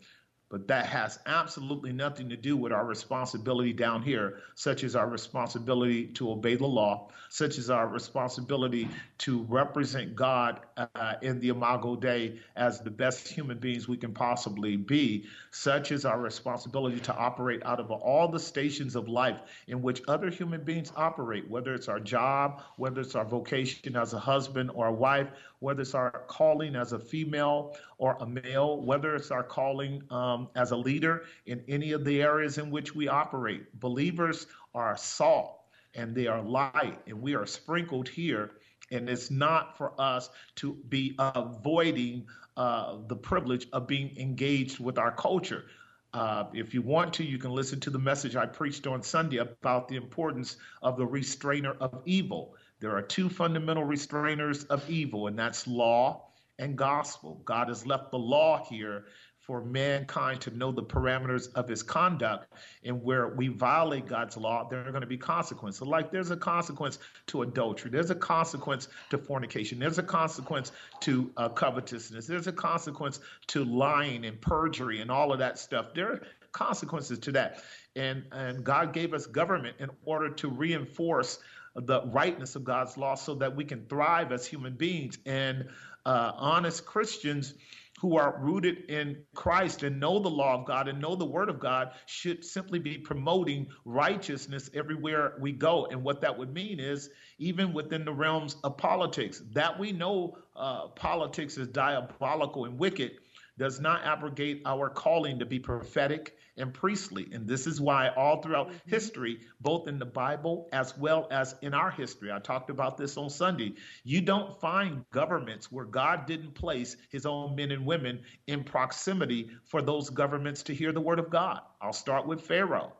But 0.49 0.69
that 0.69 0.86
has 0.86 1.19
absolutely 1.25 1.91
nothing 1.91 2.30
to 2.30 2.38
do 2.38 2.56
with 2.56 2.71
our 2.71 2.86
responsibility 2.86 3.73
down 3.73 4.01
here, 4.01 4.39
such 4.56 4.86
as 4.86 4.95
our 4.95 5.10
responsibility 5.10 6.08
to 6.13 6.32
obey 6.32 6.56
the 6.56 6.65
law, 6.65 7.10
such 7.30 7.58
as 7.58 7.69
our 7.69 7.86
responsibility 7.88 8.88
to 9.19 9.43
represent 9.49 10.15
God 10.15 10.62
uh, 10.77 11.15
in 11.21 11.39
the 11.39 11.49
Imago 11.49 11.95
Dei 11.95 12.39
as 12.55 12.81
the 12.81 12.91
best 12.91 13.27
human 13.27 13.57
beings 13.57 13.87
we 13.87 13.97
can 13.97 14.13
possibly 14.13 14.77
be, 14.77 15.25
such 15.51 15.91
is 15.91 16.05
our 16.05 16.19
responsibility 16.19 16.99
to 17.01 17.15
operate 17.15 17.63
out 17.65 17.79
of 17.79 17.91
all 17.91 18.27
the 18.27 18.39
stations 18.39 18.95
of 18.95 19.07
life 19.07 19.39
in 19.67 19.81
which 19.81 20.01
other 20.07 20.29
human 20.29 20.63
beings 20.63 20.91
operate, 20.95 21.49
whether 21.49 21.73
it's 21.73 21.87
our 21.87 21.99
job, 21.99 22.61
whether 22.77 23.01
it's 23.01 23.15
our 23.15 23.25
vocation 23.25 23.95
as 23.95 24.13
a 24.13 24.19
husband 24.19 24.69
or 24.73 24.87
a 24.87 24.93
wife, 24.93 25.29
whether 25.59 25.81
it's 25.81 25.95
our 25.95 26.23
calling 26.27 26.75
as 26.75 26.93
a 26.93 26.99
female 26.99 27.75
or 27.97 28.15
a 28.19 28.25
male, 28.25 28.79
whether 28.81 29.15
it's 29.15 29.31
our 29.31 29.43
calling 29.43 30.03
um, 30.11 30.47
as 30.55 30.71
a 30.71 30.77
leader 30.77 31.23
in 31.45 31.63
any 31.67 31.91
of 31.91 32.05
the 32.05 32.21
areas 32.21 32.57
in 32.57 32.69
which 32.69 32.95
we 32.95 33.07
operate. 33.07 33.79
Believers 33.79 34.47
are 34.75 34.95
salt 34.97 35.57
and 35.95 36.13
they 36.13 36.27
are 36.27 36.41
light, 36.41 36.99
and 37.07 37.21
we 37.21 37.35
are 37.35 37.45
sprinkled 37.45 38.07
here. 38.07 38.51
And 38.91 39.10
it's 39.10 39.30
not 39.30 39.78
for 39.78 39.93
us 40.00 40.30
to 40.56 40.73
be 40.88 41.15
avoiding 41.19 42.28
uh, 42.56 42.97
the 43.08 43.15
privilege 43.15 43.67
of 43.73 43.88
being 43.88 44.17
engaged 44.17 44.80
with 44.80 44.97
our 44.97 45.12
culture. 45.12 45.65
Uh, 46.13 46.45
if 46.54 46.73
you 46.73 46.82
want 46.82 47.13
to, 47.13 47.23
you 47.23 47.38
can 47.38 47.52
listen 47.52 47.80
to 47.82 47.89
the 47.89 48.00
message 48.00 48.36
I 48.36 48.45
preached 48.45 48.88
on 48.88 49.04
Sunday 49.04 49.38
about 49.38 49.88
the 49.88 49.97
importance 49.97 50.58
of 50.82 50.97
the 50.97 51.06
restrainer 51.06 51.73
of 51.73 52.02
evil. 52.06 52.56
There 52.80 52.95
are 52.95 53.02
two 53.02 53.30
fundamental 53.30 53.84
restrainers 53.84 54.65
of 54.67 54.89
evil, 54.89 55.28
and 55.28 55.38
that's 55.38 55.67
law 55.67 56.30
and 56.60 56.76
gospel. 56.76 57.41
God 57.45 57.67
has 57.67 57.86
left 57.86 58.12
the 58.12 58.17
law 58.17 58.65
here 58.67 59.06
for 59.47 59.63
mankind 59.63 60.41
to 60.41 60.51
know 60.51 60.73
the 60.73 60.83
parameters 60.83 61.47
of 61.55 61.69
his 61.69 61.81
conduct. 61.81 62.53
And 62.83 63.01
where 63.01 63.29
we 63.29 63.47
violate 63.47 64.05
God's 64.05 64.36
law, 64.36 64.67
there 64.69 64.86
are 64.86 64.91
going 64.91 65.01
to 65.01 65.07
be 65.07 65.17
consequences. 65.17 65.81
Like 65.81 66.12
there's 66.12 66.31
a 66.31 66.38
consequence 66.38 66.99
to 67.27 67.43
adultery, 67.43 67.89
there's 67.89 68.12
a 68.12 68.15
consequence 68.15 68.89
to 69.10 69.17
fornication, 69.17 69.79
there's 69.79 69.99
a 69.99 70.03
consequence 70.03 70.73
to 70.99 71.31
uh, 71.38 71.47
covetousness, 71.47 72.27
there's 72.27 72.47
a 72.47 72.51
consequence 72.51 73.21
to 73.47 73.63
lying 73.63 74.25
and 74.25 74.39
perjury 74.41 74.99
and 74.99 75.10
all 75.10 75.31
of 75.31 75.39
that 75.39 75.57
stuff. 75.57 75.93
There 75.95 76.12
are 76.12 76.21
consequences 76.51 77.17
to 77.19 77.31
that. 77.31 77.63
And, 77.95 78.25
and 78.33 78.65
God 78.65 78.91
gave 78.91 79.13
us 79.13 79.25
government 79.25 79.77
in 79.79 79.89
order 80.03 80.29
to 80.29 80.49
reinforce 80.49 81.39
the 81.75 82.01
rightness 82.07 82.55
of 82.55 82.65
God's 82.65 82.97
law 82.97 83.15
so 83.15 83.36
that 83.36 83.55
we 83.55 83.63
can 83.63 83.86
thrive 83.86 84.31
as 84.33 84.45
human 84.45 84.73
beings. 84.73 85.19
And 85.25 85.69
uh, 86.05 86.31
honest 86.36 86.86
Christians 86.86 87.53
who 87.99 88.15
are 88.17 88.38
rooted 88.39 88.89
in 88.89 89.23
Christ 89.33 89.83
and 89.83 89.99
know 89.99 90.19
the 90.19 90.29
law 90.29 90.60
of 90.60 90.65
God 90.65 90.88
and 90.88 91.01
know 91.01 91.15
the 91.15 91.25
word 91.25 91.49
of 91.49 91.60
God 91.60 91.91
should 92.05 92.45
simply 92.45 92.79
be 92.79 92.97
promoting 92.97 93.67
righteousness 93.86 94.69
everywhere 94.73 95.33
we 95.39 95.51
go. 95.51 95.88
And 95.89 96.03
what 96.03 96.21
that 96.21 96.38
would 96.38 96.53
mean 96.53 96.79
is, 96.79 97.10
even 97.39 97.73
within 97.73 98.05
the 98.05 98.13
realms 98.13 98.55
of 98.63 98.77
politics, 98.77 99.41
that 99.53 99.79
we 99.79 99.91
know 99.91 100.38
uh, 100.55 100.88
politics 100.89 101.57
is 101.57 101.67
diabolical 101.67 102.65
and 102.65 102.79
wicked 102.79 103.13
does 103.57 103.79
not 103.79 104.03
abrogate 104.03 104.61
our 104.65 104.89
calling 104.89 105.39
to 105.39 105.45
be 105.45 105.59
prophetic 105.59 106.37
and 106.57 106.73
priestly. 106.73 107.27
And 107.31 107.47
this 107.47 107.67
is 107.67 107.79
why, 107.79 108.09
all 108.09 108.41
throughout 108.41 108.69
mm-hmm. 108.69 108.89
history, 108.89 109.39
both 109.61 109.87
in 109.87 109.99
the 109.99 110.05
Bible 110.05 110.69
as 110.71 110.97
well 110.97 111.27
as 111.31 111.55
in 111.61 111.73
our 111.73 111.91
history, 111.91 112.31
I 112.31 112.39
talked 112.39 112.69
about 112.69 112.97
this 112.97 113.17
on 113.17 113.29
Sunday, 113.29 113.73
you 114.03 114.21
don't 114.21 114.59
find 114.59 115.05
governments 115.11 115.71
where 115.71 115.85
God 115.85 116.25
didn't 116.25 116.53
place 116.53 116.97
his 117.09 117.25
own 117.25 117.55
men 117.55 117.71
and 117.71 117.85
women 117.85 118.21
in 118.47 118.63
proximity 118.63 119.49
for 119.65 119.81
those 119.81 120.09
governments 120.09 120.63
to 120.63 120.75
hear 120.75 120.91
the 120.91 121.01
word 121.01 121.19
of 121.19 121.29
God. 121.29 121.61
I'll 121.81 121.93
start 121.93 122.27
with 122.27 122.41
Pharaoh. 122.41 122.93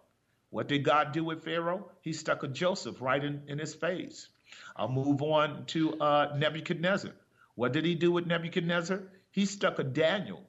What 0.50 0.68
did 0.68 0.84
God 0.84 1.12
do 1.12 1.26
with 1.26 1.44
Pharaoh? 1.44 1.92
He 2.02 2.14
stuck 2.14 2.44
a 2.44 2.48
Joseph 2.48 3.02
right 3.02 3.24
in, 3.24 3.44
in 3.48 3.60
his 3.60 3.74
face. 3.74 4.30
I'll 4.76 4.88
move 4.88 5.22
on 5.22 5.66
to 5.68 6.00
uh, 6.00 6.36
Nebuchadnezzar. 6.38 7.12
What 7.56 7.74
did 7.74 7.86
he 7.86 7.96
do 7.96 8.12
with 8.12 8.28
Nebuchadnezzar? 8.28 9.02
He 9.32 9.46
stuck 9.46 9.80
a 9.80 9.84
Daniel, 9.84 10.47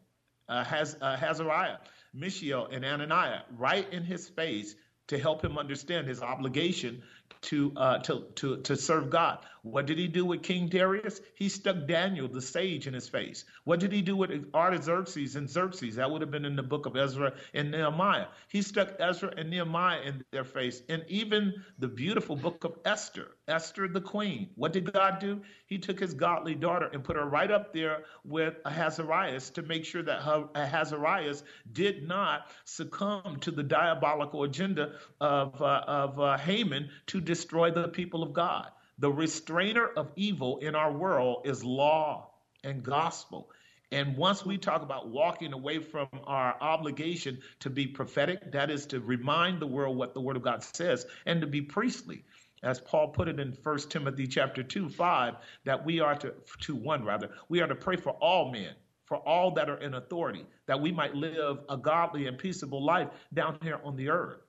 uh, 0.49 0.65
uh, 1.01 1.17
Hazariah, 1.17 1.79
Mishael, 2.15 2.69
and 2.71 2.85
Ananiah 2.85 3.43
right 3.57 3.91
in 3.93 4.05
his 4.05 4.29
face 4.29 4.75
to 5.09 5.19
help 5.19 5.45
him 5.45 5.59
understand 5.59 6.07
his 6.07 6.23
obligation 6.23 7.03
to, 7.43 7.73
uh, 7.77 7.99
to, 7.99 8.27
to, 8.37 8.61
to 8.63 8.77
serve 8.77 9.11
God. 9.11 9.39
What 9.71 9.87
did 9.87 9.99
he 9.99 10.09
do 10.09 10.25
with 10.25 10.43
King 10.43 10.69
Darius? 10.69 11.21
He 11.35 11.49
stuck 11.49 11.87
Daniel, 11.87 12.29
the 12.29 12.41
sage, 12.41 12.87
in 12.87 12.95
his 12.95 13.09
face. 13.09 13.45
What 13.65 13.81
did 13.81 13.93
he 13.93 14.03
do 14.03 14.17
with 14.17 14.47
Artaxerxes 14.55 15.37
and 15.37 15.49
Xerxes? 15.49 15.97
That 15.97 16.11
would 16.11 16.23
have 16.23 16.31
been 16.31 16.45
in 16.45 16.57
the 16.57 16.63
book 16.63 16.87
of 16.87 16.97
Ezra 16.97 17.35
and 17.55 17.71
Nehemiah. 17.71 18.27
He 18.49 18.63
stuck 18.63 18.95
Ezra 18.99 19.33
and 19.37 19.51
Nehemiah 19.51 20.01
in 20.03 20.25
their 20.31 20.45
face. 20.45 20.83
And 20.89 21.05
even 21.09 21.55
the 21.79 21.89
beautiful 21.89 22.35
book 22.37 22.65
of 22.65 22.79
Esther, 22.85 23.29
Esther 23.47 23.89
the 23.89 24.01
queen. 24.01 24.51
What 24.55 24.73
did 24.73 24.93
God 24.93 25.19
do? 25.19 25.43
He 25.67 25.79
took 25.79 26.01
his 26.01 26.15
godly 26.15 26.55
daughter 26.55 26.89
and 26.93 27.05
put 27.05 27.17
her 27.17 27.27
right 27.27 27.51
up 27.51 27.73
there 27.73 28.05
with 28.25 28.55
Ahasuerus 28.65 29.51
to 29.51 29.63
make 29.63 29.85
sure 29.85 30.03
that 30.03 30.23
Ahasuerus 30.55 31.43
did 31.73 32.07
not 32.07 32.51
succumb 32.65 33.39
to 33.41 33.51
the 33.51 33.63
diabolical 33.63 34.45
agenda 34.45 34.93
of, 35.21 35.61
uh, 35.61 35.83
of 35.87 36.19
uh, 36.19 36.39
Haman 36.39 36.91
to 37.09 37.21
destroy 37.21 37.71
the 37.71 37.89
people 37.89 38.23
of 38.23 38.33
God. 38.33 38.71
The 39.01 39.13
restrainer 39.13 39.87
of 39.87 40.11
evil 40.17 40.59
in 40.59 40.75
our 40.75 40.93
world 40.93 41.43
is 41.45 41.63
law 41.63 42.31
and 42.65 42.83
gospel. 42.83 43.49
And 43.93 44.17
once 44.17 44.45
we 44.45 44.59
talk 44.59 44.83
about 44.83 45.09
walking 45.09 45.53
away 45.53 45.79
from 45.79 46.09
our 46.25 46.61
obligation 46.61 47.39
to 47.61 47.71
be 47.71 47.87
prophetic, 47.87 48.53
that 48.53 48.71
is 48.71 48.87
to 48.87 49.01
remind 49.01 49.61
the 49.61 49.67
world 49.67 49.97
what 49.97 50.15
the 50.15 50.21
word 50.21 50.37
of 50.37 50.43
God 50.43 50.65
says 50.65 51.07
and 51.27 51.41
to 51.41 51.47
be 51.47 51.63
priestly. 51.63 52.25
As 52.63 52.81
Paul 52.81 53.09
put 53.09 53.29
it 53.29 53.39
in 53.39 53.57
1 53.63 53.79
Timothy 53.89 54.27
chapter 54.27 54.65
2, 54.65 54.89
5, 54.89 55.35
that 55.65 55.87
we 55.87 56.01
are 56.01 56.17
to, 56.17 56.35
to 56.63 56.75
1 56.75 57.05
rather, 57.05 57.31
we 57.49 57.61
are 57.61 57.69
to 57.69 57.77
pray 57.77 57.97
for 57.97 58.11
all 58.15 58.51
men, 58.51 58.75
for 59.05 59.19
all 59.19 59.53
that 59.53 59.71
are 59.71 59.79
in 59.79 59.95
authority, 59.95 60.45
that 60.67 60.81
we 60.81 60.91
might 60.91 61.15
live 61.15 61.61
a 61.69 61.77
godly 61.77 62.27
and 62.27 62.37
peaceable 62.37 62.85
life 62.85 63.09
down 63.33 63.59
here 63.63 63.81
on 63.85 63.95
the 63.95 64.09
earth. 64.09 64.41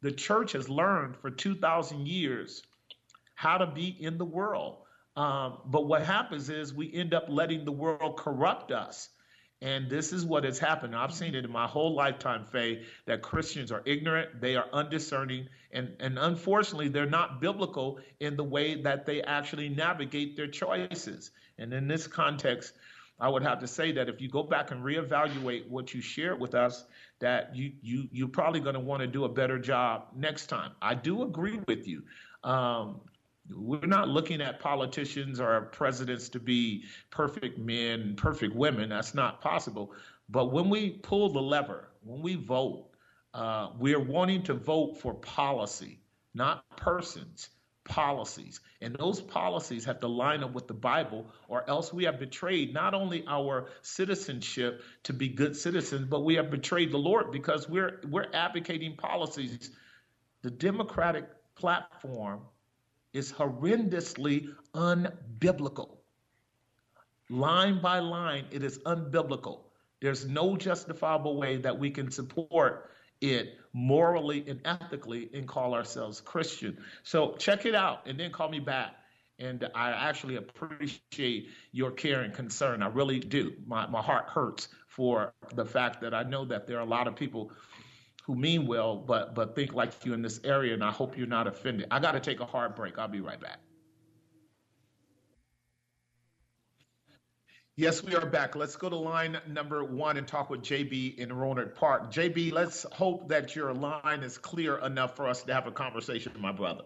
The 0.00 0.12
church 0.12 0.52
has 0.52 0.68
learned 0.68 1.16
for 1.16 1.28
2,000 1.28 2.06
years 2.06 2.62
how 3.36 3.58
to 3.58 3.66
be 3.66 3.88
in 3.88 4.18
the 4.18 4.24
world. 4.24 4.78
Um, 5.14 5.58
but 5.66 5.86
what 5.86 6.02
happens 6.02 6.50
is 6.50 6.74
we 6.74 6.92
end 6.92 7.14
up 7.14 7.26
letting 7.28 7.64
the 7.64 7.72
world 7.72 8.16
corrupt 8.18 8.72
us. 8.72 9.08
And 9.62 9.88
this 9.88 10.12
is 10.12 10.24
what 10.24 10.44
has 10.44 10.58
happened. 10.58 10.94
I've 10.94 11.14
seen 11.14 11.34
it 11.34 11.44
in 11.44 11.50
my 11.50 11.66
whole 11.66 11.94
lifetime, 11.94 12.44
Faye, 12.44 12.82
that 13.06 13.22
Christians 13.22 13.72
are 13.72 13.82
ignorant, 13.86 14.40
they 14.40 14.54
are 14.56 14.66
undiscerning, 14.72 15.48
and, 15.72 15.96
and 15.98 16.18
unfortunately, 16.18 16.88
they're 16.88 17.06
not 17.06 17.40
biblical 17.40 17.98
in 18.20 18.36
the 18.36 18.44
way 18.44 18.82
that 18.82 19.06
they 19.06 19.22
actually 19.22 19.70
navigate 19.70 20.36
their 20.36 20.48
choices. 20.48 21.30
And 21.56 21.72
in 21.72 21.88
this 21.88 22.06
context, 22.06 22.74
I 23.18 23.30
would 23.30 23.42
have 23.42 23.60
to 23.60 23.66
say 23.66 23.92
that 23.92 24.10
if 24.10 24.20
you 24.20 24.28
go 24.28 24.42
back 24.42 24.72
and 24.72 24.84
reevaluate 24.84 25.70
what 25.70 25.94
you 25.94 26.02
shared 26.02 26.38
with 26.38 26.54
us, 26.54 26.84
that 27.20 27.56
you 27.56 27.72
you 27.80 28.08
you're 28.12 28.28
probably 28.28 28.60
going 28.60 28.74
to 28.74 28.80
want 28.80 29.00
to 29.00 29.06
do 29.06 29.24
a 29.24 29.28
better 29.28 29.58
job 29.58 30.08
next 30.14 30.46
time. 30.46 30.72
I 30.82 30.94
do 30.94 31.22
agree 31.22 31.60
with 31.66 31.88
you. 31.88 32.02
Um, 32.44 33.00
we're 33.54 33.86
not 33.86 34.08
looking 34.08 34.40
at 34.40 34.60
politicians 34.60 35.40
or 35.40 35.60
presidents 35.62 36.28
to 36.30 36.40
be 36.40 36.84
perfect 37.10 37.58
men, 37.58 38.14
perfect 38.16 38.54
women. 38.54 38.88
That's 38.88 39.14
not 39.14 39.40
possible. 39.40 39.92
But 40.28 40.52
when 40.52 40.68
we 40.68 40.90
pull 40.90 41.28
the 41.28 41.40
lever, 41.40 41.88
when 42.02 42.22
we 42.22 42.34
vote, 42.34 42.88
uh, 43.34 43.70
we're 43.78 44.00
wanting 44.00 44.42
to 44.44 44.54
vote 44.54 44.98
for 44.98 45.14
policy, 45.14 46.00
not 46.34 46.64
persons, 46.76 47.50
policies. 47.84 48.60
And 48.80 48.96
those 48.96 49.20
policies 49.20 49.84
have 49.84 50.00
to 50.00 50.08
line 50.08 50.42
up 50.42 50.52
with 50.52 50.66
the 50.66 50.74
Bible, 50.74 51.26
or 51.48 51.68
else 51.68 51.92
we 51.92 52.04
have 52.04 52.18
betrayed 52.18 52.74
not 52.74 52.94
only 52.94 53.24
our 53.28 53.68
citizenship 53.82 54.82
to 55.04 55.12
be 55.12 55.28
good 55.28 55.56
citizens, 55.56 56.06
but 56.06 56.24
we 56.24 56.34
have 56.34 56.50
betrayed 56.50 56.90
the 56.90 56.98
Lord 56.98 57.30
because 57.30 57.68
we're 57.68 58.00
we're 58.08 58.26
advocating 58.32 58.96
policies. 58.96 59.70
The 60.42 60.50
Democratic 60.50 61.26
platform 61.54 62.40
is 63.16 63.32
horrendously 63.32 64.48
unbiblical. 64.74 65.96
Line 67.30 67.80
by 67.80 67.98
line, 67.98 68.44
it 68.50 68.62
is 68.62 68.78
unbiblical. 68.80 69.60
There's 70.02 70.26
no 70.26 70.56
justifiable 70.56 71.36
way 71.36 71.56
that 71.56 71.78
we 71.78 71.90
can 71.90 72.10
support 72.10 72.90
it 73.22 73.56
morally 73.72 74.44
and 74.46 74.60
ethically 74.66 75.30
and 75.32 75.48
call 75.48 75.74
ourselves 75.74 76.20
Christian. 76.20 76.76
So 77.02 77.34
check 77.38 77.64
it 77.64 77.74
out 77.74 78.06
and 78.06 78.20
then 78.20 78.30
call 78.30 78.50
me 78.50 78.60
back. 78.60 78.94
And 79.38 79.66
I 79.74 79.90
actually 79.90 80.36
appreciate 80.36 81.48
your 81.72 81.90
care 81.90 82.20
and 82.20 82.34
concern. 82.34 82.82
I 82.82 82.88
really 82.88 83.18
do. 83.18 83.54
My, 83.66 83.86
my 83.86 84.02
heart 84.02 84.26
hurts 84.28 84.68
for 84.88 85.32
the 85.54 85.64
fact 85.64 86.02
that 86.02 86.12
I 86.12 86.22
know 86.22 86.44
that 86.44 86.66
there 86.66 86.76
are 86.76 86.82
a 86.82 86.88
lot 86.88 87.06
of 87.06 87.16
people 87.16 87.50
who 88.26 88.34
mean 88.34 88.66
well, 88.66 88.96
but 88.96 89.34
but 89.36 89.54
think 89.54 89.72
like 89.72 89.92
you 90.04 90.12
in 90.12 90.20
this 90.20 90.40
area, 90.42 90.74
and 90.74 90.82
I 90.82 90.90
hope 90.90 91.16
you're 91.16 91.28
not 91.28 91.46
offended. 91.46 91.86
I 91.92 92.00
got 92.00 92.12
to 92.12 92.20
take 92.20 92.40
a 92.40 92.44
hard 92.44 92.74
break. 92.74 92.98
I'll 92.98 93.06
be 93.06 93.20
right 93.20 93.40
back. 93.40 93.58
Yes, 97.76 98.02
we 98.02 98.16
are 98.16 98.26
back. 98.26 98.56
Let's 98.56 98.74
go 98.74 98.88
to 98.88 98.96
line 98.96 99.38
number 99.46 99.84
one 99.84 100.16
and 100.16 100.26
talk 100.26 100.50
with 100.50 100.62
JB 100.62 101.18
in 101.18 101.28
Rohnert 101.28 101.74
Park. 101.74 102.10
JB, 102.10 102.52
let's 102.52 102.84
hope 102.90 103.28
that 103.28 103.54
your 103.54 103.74
line 103.74 104.22
is 104.22 104.38
clear 104.38 104.78
enough 104.78 105.14
for 105.14 105.28
us 105.28 105.42
to 105.42 105.54
have 105.54 105.66
a 105.66 105.70
conversation, 105.70 106.32
my 106.40 106.52
brother. 106.52 106.84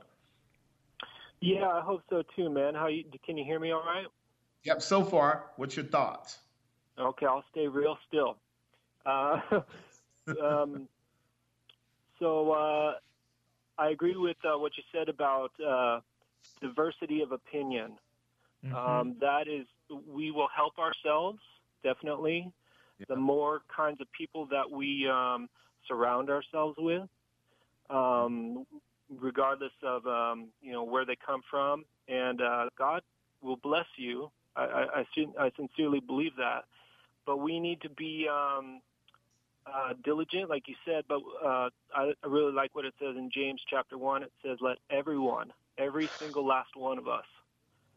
Yeah, 1.40 1.68
I 1.68 1.80
hope 1.80 2.02
so 2.10 2.22
too, 2.36 2.50
man. 2.50 2.74
How 2.74 2.88
you? 2.88 3.04
Can 3.24 3.38
you 3.38 3.44
hear 3.44 3.58
me 3.58 3.70
all 3.70 3.82
right? 3.82 4.06
Yep. 4.64 4.82
So 4.82 5.04
far, 5.04 5.46
what's 5.56 5.74
your 5.74 5.86
thoughts? 5.86 6.38
Okay, 6.98 7.24
I'll 7.24 7.44
stay 7.50 7.66
real 7.66 7.96
still. 8.08 8.36
Uh, 9.06 9.40
um, 10.42 10.86
so 12.20 12.52
uh, 12.52 12.92
I 13.78 13.90
agree 13.90 14.16
with 14.16 14.36
uh, 14.44 14.58
what 14.58 14.72
you 14.76 14.84
said 14.92 15.08
about 15.08 15.50
uh, 15.60 16.00
diversity 16.60 17.22
of 17.22 17.32
opinion. 17.32 17.98
Mm-hmm. 18.64 18.76
Um, 18.76 19.16
that 19.20 19.48
is, 19.48 19.66
we 20.06 20.30
will 20.30 20.48
help 20.54 20.78
ourselves 20.78 21.40
definitely. 21.82 22.52
Yeah. 22.98 23.06
The 23.08 23.16
more 23.16 23.62
kinds 23.74 24.00
of 24.00 24.06
people 24.16 24.46
that 24.46 24.70
we 24.70 25.08
um, 25.10 25.48
surround 25.88 26.30
ourselves 26.30 26.76
with, 26.78 27.08
um, 27.88 28.66
regardless 29.18 29.72
of 29.82 30.06
um, 30.06 30.48
you 30.60 30.72
know 30.72 30.84
where 30.84 31.06
they 31.06 31.16
come 31.24 31.40
from, 31.50 31.84
and 32.08 32.40
uh, 32.40 32.66
God 32.78 33.02
will 33.42 33.56
bless 33.56 33.86
you. 33.96 34.30
I, 34.56 35.04
I, 35.18 35.44
I, 35.44 35.50
sincerely 35.56 36.00
believe 36.00 36.32
that, 36.36 36.64
but 37.24 37.38
we 37.38 37.58
need 37.60 37.80
to 37.82 37.88
be 37.88 38.26
um, 38.30 38.80
uh, 39.66 39.94
diligent, 40.04 40.48
like 40.48 40.64
you 40.66 40.74
said, 40.84 41.04
but 41.08 41.20
uh, 41.44 41.68
I, 41.94 42.12
I 42.22 42.26
really 42.26 42.52
like 42.52 42.74
what 42.74 42.84
it 42.84 42.94
says 42.98 43.16
in 43.16 43.30
James 43.32 43.60
chapter 43.68 43.98
1. 43.98 44.22
It 44.22 44.32
says, 44.44 44.58
Let 44.60 44.78
everyone, 44.90 45.52
every 45.78 46.10
single 46.18 46.46
last 46.46 46.76
one 46.76 46.98
of 46.98 47.08
us, 47.08 47.24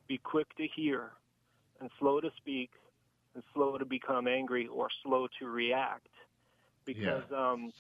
be 0.08 0.18
quick 0.18 0.48
to 0.58 0.68
hear 0.76 1.12
and 1.80 1.90
slow 2.00 2.20
to 2.20 2.30
speak 2.38 2.70
and 3.36 3.44
slow 3.54 3.78
to 3.78 3.86
become 3.86 4.28
angry 4.28 4.68
or 4.68 4.90
slow 5.04 5.28
to 5.40 5.48
react. 5.48 6.08
Because 6.86 7.24
yeah. 7.32 7.52
um, 7.52 7.74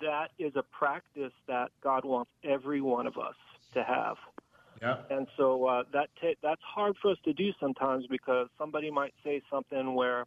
that 0.00 0.28
is 0.38 0.52
a 0.56 0.62
practice 0.62 1.32
that 1.48 1.70
God 1.82 2.04
wants 2.04 2.30
every 2.44 2.80
one 2.80 3.06
of 3.06 3.16
us 3.16 3.34
to 3.74 3.82
have. 3.82 4.16
Yeah. 4.82 4.96
And 5.10 5.26
so 5.36 5.64
uh, 5.64 5.82
that 5.92 6.08
t- 6.20 6.36
that's 6.42 6.60
hard 6.62 6.96
for 7.00 7.12
us 7.12 7.16
to 7.24 7.32
do 7.32 7.50
sometimes 7.58 8.04
because 8.10 8.48
somebody 8.58 8.90
might 8.90 9.14
say 9.24 9.40
something 9.50 9.94
where 9.94 10.26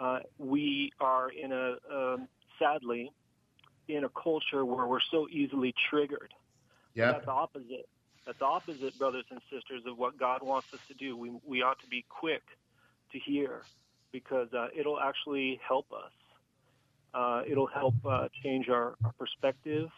uh, 0.00 0.20
we 0.38 0.92
are 1.00 1.28
in 1.30 1.52
a 1.52 1.76
um, 1.92 2.28
sadly 2.58 3.10
in 3.88 4.04
a 4.04 4.08
culture 4.08 4.64
where 4.64 4.86
we're 4.86 4.98
so 5.10 5.28
easily 5.30 5.74
triggered. 5.90 6.32
Yeah, 6.94 7.12
that's 7.12 7.28
opposite. 7.28 7.88
That's 8.26 8.40
opposite, 8.40 8.98
brothers 8.98 9.24
and 9.30 9.40
sisters, 9.52 9.82
of 9.86 9.98
what 9.98 10.18
God 10.18 10.42
wants 10.42 10.68
us 10.72 10.80
to 10.88 10.94
do. 10.94 11.16
We 11.16 11.32
we 11.44 11.62
ought 11.62 11.80
to 11.80 11.86
be 11.86 12.04
quick 12.08 12.42
to 13.12 13.18
hear 13.18 13.62
because 14.12 14.48
uh, 14.54 14.68
it'll 14.76 15.00
actually 15.00 15.60
help 15.66 15.86
us. 15.92 16.12
Uh, 17.12 17.42
it'll 17.48 17.66
help 17.66 17.94
uh, 18.08 18.28
change 18.42 18.68
our, 18.68 18.94
our, 19.04 19.12
perspective. 19.18 19.88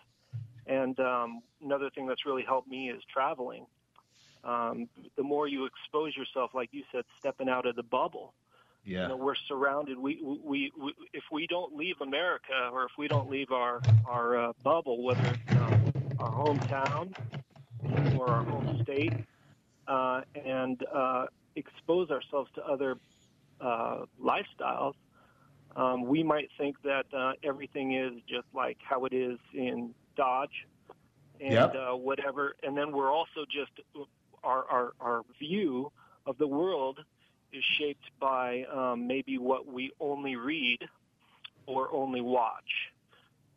And 0.66 0.98
um, 1.00 1.42
another 1.62 1.88
thing 1.94 2.06
that's 2.06 2.26
really 2.26 2.42
helped 2.42 2.68
me 2.68 2.90
is 2.90 3.02
traveling. 3.12 3.66
Um, 4.44 4.88
the 5.16 5.22
more 5.22 5.48
you 5.48 5.66
expose 5.66 6.16
yourself, 6.16 6.50
like 6.54 6.70
you 6.72 6.82
said, 6.92 7.04
stepping 7.18 7.48
out 7.48 7.66
of 7.66 7.76
the 7.76 7.82
bubble, 7.82 8.34
Yeah. 8.86 9.02
You 9.02 9.08
know, 9.08 9.16
we're 9.16 9.34
surrounded. 9.48 9.98
We, 9.98 10.22
we, 10.22 10.72
we, 10.76 10.94
if 11.12 11.24
we 11.32 11.46
don't 11.48 11.76
leave 11.76 11.96
America 12.00 12.70
or 12.72 12.84
if 12.84 12.92
we 12.96 13.08
don't 13.08 13.28
leave 13.28 13.50
our, 13.50 13.82
our 14.04 14.38
uh, 14.50 14.52
bubble, 14.62 15.02
whether 15.04 15.32
it's 15.32 15.42
uh, 15.54 15.72
our 16.18 16.30
hometown 16.32 17.14
or 18.12 18.30
our 18.30 18.44
home 18.44 18.68
state, 18.82 19.14
uh, 19.88 20.22
and 20.34 20.82
uh, 20.94 21.26
expose 21.56 22.10
ourselves 22.10 22.50
to 22.54 22.64
other 22.64 22.96
uh, 23.60 24.04
lifestyles, 24.20 24.94
um, 25.76 26.06
we 26.06 26.22
might 26.22 26.48
think 26.58 26.76
that 26.82 27.06
uh, 27.12 27.32
everything 27.42 27.94
is 27.96 28.12
just 28.28 28.46
like 28.54 28.78
how 28.88 29.04
it 29.04 29.12
is 29.12 29.38
in 29.52 29.94
Dodge 30.16 30.66
and 31.40 31.52
Yep. 31.52 31.74
uh, 31.74 31.92
whatever. 31.96 32.54
And 32.62 32.76
then 32.76 32.92
we're 32.92 33.12
also 33.12 33.44
just 33.50 33.72
our, 34.42 34.64
our 34.70 34.92
our 35.00 35.22
view 35.38 35.92
of 36.26 36.38
the 36.38 36.46
world 36.46 37.00
is 37.52 37.64
shaped 37.78 38.10
by 38.20 38.64
um, 38.64 39.06
maybe 39.06 39.38
what 39.38 39.66
we 39.66 39.92
only 40.00 40.36
read 40.36 40.78
or 41.66 41.92
only 41.92 42.20
watch. 42.20 42.92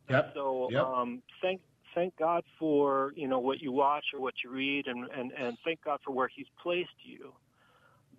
Yep. 0.08 0.32
So 0.34 0.68
Yep. 0.70 0.84
um, 0.84 1.22
thank 1.40 1.60
thank 1.94 2.16
God 2.16 2.44
for 2.58 3.12
you 3.16 3.28
know 3.28 3.38
what 3.38 3.60
you 3.60 3.72
watch 3.72 4.04
or 4.12 4.20
what 4.20 4.34
you 4.42 4.50
read, 4.50 4.86
and 4.86 5.08
and 5.10 5.32
and 5.32 5.56
thank 5.64 5.82
God 5.84 6.00
for 6.04 6.12
where 6.12 6.28
He's 6.28 6.48
placed 6.62 6.90
you. 7.04 7.32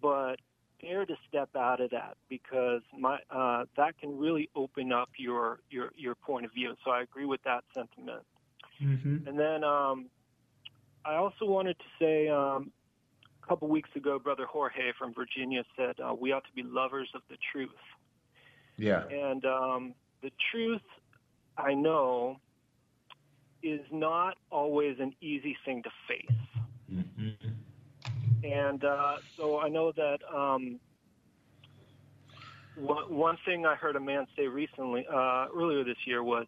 But 0.01 0.37
dare 0.81 1.05
to 1.05 1.15
step 1.29 1.49
out 1.55 1.79
of 1.79 1.91
that 1.91 2.17
because 2.29 2.81
my 2.97 3.19
uh, 3.29 3.65
that 3.77 3.97
can 3.99 4.17
really 4.17 4.49
open 4.55 4.91
up 4.91 5.09
your 5.17 5.59
your 5.69 5.91
your 5.95 6.15
point 6.15 6.45
of 6.45 6.53
view. 6.53 6.75
So 6.83 6.91
I 6.91 7.01
agree 7.01 7.25
with 7.25 7.41
that 7.43 7.63
sentiment. 7.73 8.23
Mm-hmm. 8.81 9.27
And 9.27 9.39
then 9.39 9.63
um, 9.63 10.07
I 11.05 11.15
also 11.15 11.45
wanted 11.45 11.77
to 11.77 11.85
say 11.99 12.29
um, 12.29 12.71
couple 13.51 13.67
weeks 13.67 13.89
ago, 13.97 14.17
Brother 14.17 14.45
Jorge 14.45 14.93
from 14.97 15.13
Virginia 15.13 15.65
said 15.75 15.95
uh, 15.99 16.13
we 16.17 16.31
ought 16.31 16.45
to 16.45 16.53
be 16.55 16.63
lovers 16.63 17.09
of 17.13 17.21
the 17.29 17.35
truth. 17.51 17.69
Yeah. 18.77 19.03
And 19.09 19.43
um, 19.43 19.93
the 20.23 20.31
truth, 20.49 20.81
I 21.57 21.73
know, 21.73 22.37
is 23.61 23.81
not 23.91 24.37
always 24.51 25.01
an 25.01 25.13
easy 25.19 25.57
thing 25.65 25.83
to 25.83 25.89
face. 26.07 26.37
Mm-hmm. 26.89 28.45
And 28.45 28.85
uh, 28.85 29.17
so 29.35 29.59
I 29.59 29.67
know 29.67 29.91
that 29.97 30.19
um, 30.33 30.79
one, 32.75 33.13
one 33.13 33.37
thing 33.43 33.65
I 33.65 33.75
heard 33.75 33.97
a 33.97 33.99
man 33.99 34.27
say 34.37 34.47
recently, 34.47 35.05
uh, 35.13 35.47
earlier 35.53 35.83
this 35.83 35.97
year, 36.05 36.23
was 36.23 36.45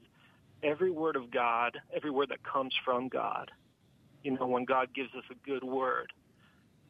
every 0.64 0.90
word 0.90 1.18
of 1.18 1.30
God, 1.32 1.78
every 1.94 2.12
word 2.12 2.30
that 2.30 2.44
comes 2.44 2.74
from 2.86 3.10
God, 3.10 3.52
you 4.24 4.32
know, 4.32 4.48
when 4.48 4.64
God 4.64 4.88
gives 4.96 5.14
us 5.16 5.26
a 5.30 5.36
good 5.46 5.66
word, 5.66 6.14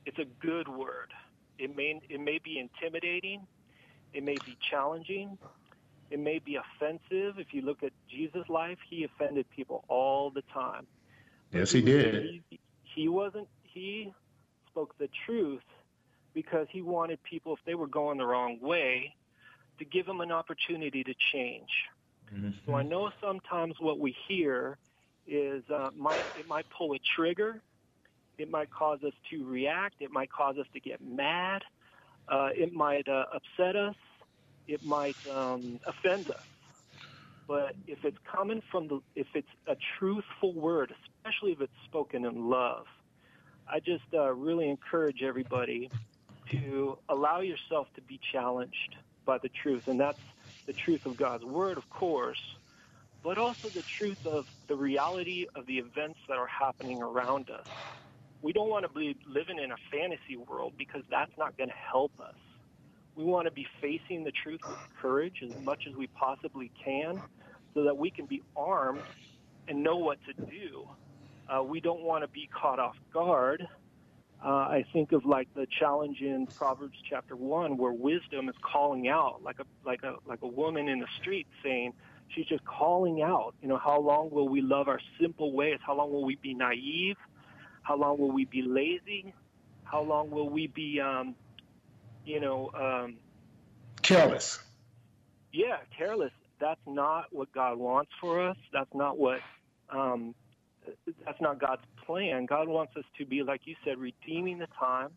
it's 0.06 0.20
a 0.20 0.26
good 0.46 0.68
word. 0.68 1.14
It 1.58 1.76
may 1.76 2.00
it 2.10 2.20
may 2.20 2.40
be 2.44 2.60
intimidating, 2.60 3.46
it 4.14 4.24
may 4.24 4.36
be 4.46 4.58
challenging, 4.70 5.38
it 6.10 6.20
may 6.20 6.40
be 6.40 6.58
offensive. 6.58 7.40
If 7.40 7.54
you 7.54 7.62
look 7.62 7.84
at 7.84 7.92
Jesus' 8.10 8.48
life, 8.50 8.78
he 8.90 9.04
offended 9.04 9.46
people 9.56 9.84
all 9.88 10.30
the 10.30 10.44
time. 10.54 10.88
Yes, 11.52 11.72
he 11.72 11.82
did. 11.82 12.42
He, 12.50 12.60
he 12.84 13.08
wasn't. 13.08 13.48
He 13.64 14.14
spoke 14.70 14.98
the 14.98 15.10
truth 15.26 15.64
because 16.34 16.68
he 16.72 16.82
wanted 16.82 17.22
people, 17.24 17.54
if 17.54 17.60
they 17.66 17.76
were 17.76 17.88
going 17.88 18.18
the 18.18 18.26
wrong 18.26 18.60
way, 18.60 19.16
to 19.78 19.86
give 19.86 20.06
them 20.06 20.22
an 20.22 20.32
opportunity 20.32 21.04
to 21.04 21.14
change. 21.32 21.70
So 22.66 22.74
I 22.74 22.84
know 22.84 23.12
sometimes 23.22 23.76
what 23.80 24.00
we 24.00 24.16
hear 24.28 24.78
is 25.28 25.64
uh, 25.70 25.90
might 25.96 26.24
it 26.40 26.48
might 26.48 26.66
pull 26.70 26.94
a 26.94 27.00
trigger. 27.16 27.62
It 28.38 28.50
might 28.50 28.70
cause 28.72 29.00
us 29.06 29.14
to 29.32 29.46
react. 29.46 29.96
It 30.00 30.12
might 30.12 30.32
cause 30.32 30.58
us 30.60 30.68
to 30.74 30.80
get 30.80 31.00
mad. 31.02 31.62
Uh, 32.28 32.50
it 32.56 32.74
might 32.74 33.08
uh, 33.08 33.26
upset 33.34 33.76
us. 33.76 33.96
It 34.68 34.84
might 34.84 35.18
um, 35.30 35.80
offend 35.88 36.30
us. 36.30 36.36
But 37.48 37.76
if 37.88 38.00
it's 38.04 38.18
coming 38.34 38.62
from 38.72 38.88
the, 38.88 39.02
if 39.16 39.28
it's 39.36 39.48
a 39.68 39.76
truthful 40.00 40.54
word, 40.54 40.94
especially 41.26 41.52
if 41.52 41.62
it's 41.62 41.74
spoken 41.86 42.26
in 42.26 42.50
love, 42.50 42.86
I 43.68 43.80
just 43.80 44.04
uh, 44.14 44.34
really 44.34 44.70
encourage 44.70 45.22
everybody 45.24 45.92
to 46.52 46.98
allow 47.10 47.42
yourself 47.42 47.88
to 47.96 48.02
be 48.04 48.20
challenged 48.34 48.96
by 49.26 49.38
the 49.44 49.50
truth, 49.62 49.84
and 49.88 50.00
that's 50.00 50.20
the 50.68 50.74
truth 50.86 51.02
of 51.06 51.18
God's 51.18 51.46
word, 51.46 51.78
of 51.78 51.84
course, 51.90 52.40
but 53.24 53.38
also 53.38 53.70
the 53.74 53.84
truth 54.00 54.18
of 54.26 54.46
the 54.68 54.76
reality 54.76 55.46
of 55.56 55.66
the 55.66 55.78
events 55.78 56.20
that 56.28 56.38
are 56.38 56.48
happening 56.48 57.02
around 57.02 57.50
us. 57.50 57.68
We 58.44 58.52
don't 58.52 58.70
want 58.70 58.86
to 58.86 58.92
be 58.92 59.16
living 59.26 59.58
in 59.58 59.72
a 59.72 59.78
fantasy 59.90 60.36
world 60.36 60.74
because 60.78 61.02
that's 61.10 61.32
not 61.38 61.58
going 61.58 61.70
to 61.70 61.76
help 61.76 62.12
us. 62.20 62.36
We 63.16 63.24
want 63.24 63.48
to 63.48 63.52
be 63.52 63.66
facing 63.80 64.26
the 64.26 64.34
truth 64.44 64.60
with 64.68 64.78
courage 65.02 65.42
as 65.42 65.56
much 65.64 65.86
as 65.90 65.96
we 65.96 66.08
possibly 66.08 66.70
can 66.84 67.22
so 67.74 67.84
that 67.86 67.98
we 67.98 68.12
can 68.12 68.26
be 68.26 68.44
armed 68.56 69.02
and 69.70 69.82
know 69.82 69.96
what 69.96 70.18
to 70.26 70.34
do. 70.34 70.88
Uh, 71.48 71.64
we 71.64 71.80
don't 71.80 72.02
want 72.02 72.26
to 72.26 72.28
be 72.28 72.50
caught 72.54 72.80
off 72.80 72.98
guard. 73.14 73.66
Uh, 74.44 74.50
I 74.50 74.86
think 74.92 75.14
of 75.14 75.24
like 75.26 75.48
the 75.56 75.66
challenge 75.80 76.20
in 76.20 76.46
Proverbs 76.48 76.98
chapter 77.10 77.38
one, 77.38 77.78
where 77.78 77.94
wisdom 77.94 78.50
is 78.50 78.56
calling 78.62 79.08
out, 79.08 79.42
like 79.42 79.60
a 79.60 79.66
like 79.86 80.04
a 80.04 80.16
like 80.28 80.42
a 80.42 80.48
woman 80.48 80.90
in 80.90 81.00
the 81.00 81.08
street 81.22 81.48
saying, 81.64 81.94
she's 82.36 82.46
just 82.48 82.66
calling 82.66 83.22
out. 83.22 83.54
You 83.62 83.70
know, 83.70 83.78
how 83.78 84.02
long 84.02 84.32
will 84.32 84.50
we 84.50 84.62
love 84.62 84.90
our 84.90 85.00
simple 85.22 85.54
ways? 85.54 85.80
How 85.86 85.96
long 85.96 86.12
will 86.12 86.26
we 86.26 86.36
be 86.36 86.54
naive? 86.54 87.16
How 87.84 87.96
long 87.98 88.18
will 88.18 88.32
we 88.32 88.46
be 88.46 88.62
lazy? 88.62 89.34
How 89.84 90.02
long 90.02 90.32
will 90.32 90.50
we 90.50 90.68
be, 90.68 91.00
um, 91.00 91.36
you 92.26 92.40
know, 92.40 92.72
um, 92.74 93.18
Careless. 94.02 94.60
yeah, 95.52 95.78
careless. 95.98 96.32
That's 96.60 96.80
not 96.88 97.26
what 97.32 97.52
God 97.54 97.78
wants 97.78 98.12
for 98.20 98.42
us. 98.50 98.58
That's 98.72 98.94
not 98.94 99.18
what. 99.18 99.40
Um, 99.90 100.34
that's 101.26 101.40
not 101.40 101.60
God's 101.60 101.82
plan. 102.06 102.46
God 102.46 102.68
wants 102.68 102.94
us 102.98 103.06
to 103.18 103.26
be, 103.26 103.44
like 103.44 103.62
you 103.66 103.76
said, 103.86 103.98
redeeming 103.98 104.60
the 104.60 104.68
time, 104.78 105.10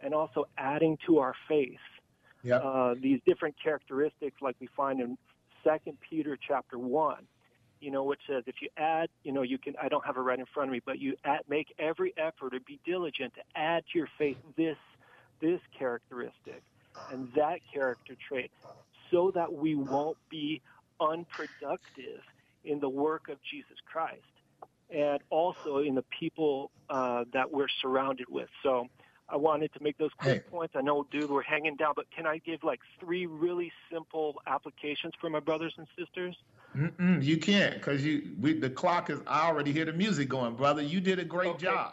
and 0.00 0.14
also 0.14 0.46
adding 0.56 0.96
to 1.06 1.18
our 1.18 1.34
faith 1.48 1.78
Yep. 2.42 2.62
uh, 2.62 2.94
these 3.00 3.20
different 3.26 3.54
characteristics, 3.62 4.36
like 4.42 4.56
we 4.60 4.68
find 4.76 5.00
in 5.00 5.16
Second 5.64 5.96
Peter 6.08 6.38
chapter 6.46 6.78
one. 6.78 7.26
You 7.80 7.90
know, 7.90 8.04
which 8.04 8.20
says 8.26 8.44
if 8.46 8.56
you 8.62 8.68
add, 8.76 9.08
you 9.24 9.32
know, 9.32 9.42
you 9.42 9.58
can. 9.58 9.74
I 9.80 9.88
don't 9.88 10.04
have 10.06 10.16
it 10.16 10.20
right 10.20 10.38
in 10.38 10.46
front 10.54 10.70
of 10.70 10.72
me, 10.72 10.80
but 10.84 10.98
you 10.98 11.16
add, 11.24 11.40
make 11.48 11.74
every 11.78 12.14
effort 12.16 12.50
to 12.50 12.60
be 12.60 12.80
diligent 12.84 13.34
to 13.34 13.42
add 13.54 13.84
to 13.92 13.98
your 13.98 14.08
faith 14.18 14.38
this 14.56 14.78
this 15.40 15.60
characteristic 15.78 16.62
and 17.10 17.28
that 17.36 17.58
character 17.72 18.14
trait, 18.28 18.50
so 19.10 19.30
that 19.34 19.52
we 19.52 19.74
won't 19.74 20.16
be 20.30 20.62
unproductive 21.00 22.22
in 22.64 22.80
the 22.80 22.88
work 22.88 23.28
of 23.28 23.38
Jesus 23.50 23.76
Christ 23.90 24.22
and 24.90 25.20
also 25.30 25.78
in 25.78 25.94
the 25.94 26.04
people 26.18 26.70
uh, 26.88 27.24
that 27.32 27.50
we're 27.50 27.68
surrounded 27.82 28.26
with. 28.30 28.48
So 28.62 28.86
I 29.28 29.36
wanted 29.36 29.72
to 29.74 29.82
make 29.82 29.96
those 29.98 30.10
quick 30.18 30.44
Hey. 30.44 30.50
points. 30.50 30.74
I 30.76 30.82
know, 30.82 31.06
dude, 31.10 31.30
we're 31.30 31.42
hanging 31.42 31.76
down, 31.76 31.94
but 31.96 32.06
can 32.10 32.26
I 32.26 32.38
give 32.38 32.62
like 32.62 32.80
three 33.00 33.26
really 33.26 33.72
simple 33.90 34.34
applications 34.46 35.12
for 35.20 35.30
my 35.30 35.40
brothers 35.40 35.74
and 35.78 35.86
sisters? 35.98 36.36
Mm-mm, 36.76 37.22
you 37.24 37.38
can't 37.38 37.74
because 37.74 38.04
you 38.04 38.32
we, 38.40 38.52
the 38.52 38.68
clock 38.68 39.08
is. 39.08 39.20
I 39.26 39.46
already 39.46 39.72
hear 39.72 39.84
the 39.84 39.92
music 39.92 40.28
going, 40.28 40.56
brother. 40.56 40.82
You 40.82 41.00
did 41.00 41.18
a 41.18 41.24
great 41.24 41.50
Okay. 41.52 41.66
job. 41.66 41.92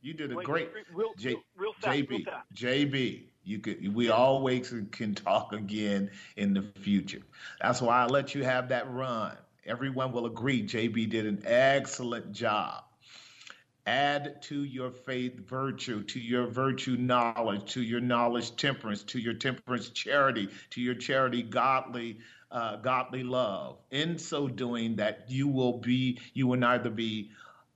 You 0.00 0.14
did 0.14 0.32
a 0.32 0.36
Wait, 0.36 0.46
great. 0.46 0.70
real, 0.94 1.12
J- 1.18 1.30
real, 1.30 1.42
real 1.56 1.72
fast, 1.80 1.98
JB. 1.98 2.26
JB, 2.54 3.24
you 3.44 3.58
could. 3.58 3.94
We 3.94 4.10
always 4.10 4.72
can 4.92 5.14
talk 5.14 5.52
again 5.52 6.10
in 6.36 6.54
the 6.54 6.62
future. 6.80 7.20
That's 7.60 7.80
why 7.82 8.02
I 8.02 8.06
let 8.06 8.34
you 8.34 8.44
have 8.44 8.68
that 8.68 8.90
run. 8.90 9.36
Everyone 9.66 10.12
will 10.12 10.26
agree. 10.26 10.62
JB 10.62 11.10
did 11.10 11.26
an 11.26 11.42
excellent 11.44 12.32
job. 12.32 12.84
Add 13.86 14.40
to 14.42 14.62
your 14.62 14.92
faith 14.92 15.40
virtue, 15.48 16.04
to 16.04 16.20
your 16.20 16.46
virtue 16.46 16.96
knowledge, 16.96 17.72
to 17.72 17.82
your 17.82 18.00
knowledge 18.00 18.54
temperance, 18.56 19.02
to 19.04 19.18
your 19.18 19.34
temperance 19.34 19.90
charity, 19.90 20.48
to 20.70 20.80
your 20.80 20.94
charity 20.94 21.42
godly, 21.42 22.18
uh, 22.52 22.76
godly 22.76 23.24
love. 23.24 23.78
In 23.90 24.18
so 24.18 24.46
doing, 24.46 24.94
that 24.96 25.24
you 25.28 25.48
will 25.48 25.78
be, 25.78 26.20
you 26.32 26.46
will 26.46 26.58
neither 26.58 26.90
be 26.90 27.30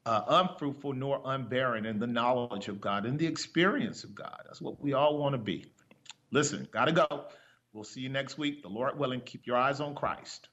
uh, 0.07 0.23
unfruitful 0.29 0.93
nor 0.93 1.21
unbarren 1.25 1.85
in 1.87 1.99
the 1.99 2.07
knowledge 2.07 2.69
of 2.69 2.81
God 2.81 3.05
and 3.05 3.19
the 3.19 3.27
experience 3.27 4.05
of 4.05 4.15
God. 4.15 4.43
That's 4.47 4.61
what 4.61 4.81
we 4.81 4.93
all 4.93 5.19
want 5.19 5.33
to 5.33 5.39
be. 5.39 5.67
Listen, 6.31 6.69
gotta 6.71 6.93
go. 6.93 7.25
We'll 7.73 7.85
see 7.85 8.01
you 8.01 8.09
next 8.09 8.39
week. 8.39 8.63
The 8.63 8.69
Lord 8.69 8.97
willing, 8.99 9.21
keep 9.21 9.47
your 9.47 9.57
eyes 9.57 9.81
on 9.81 9.95
Christ. 9.95 10.49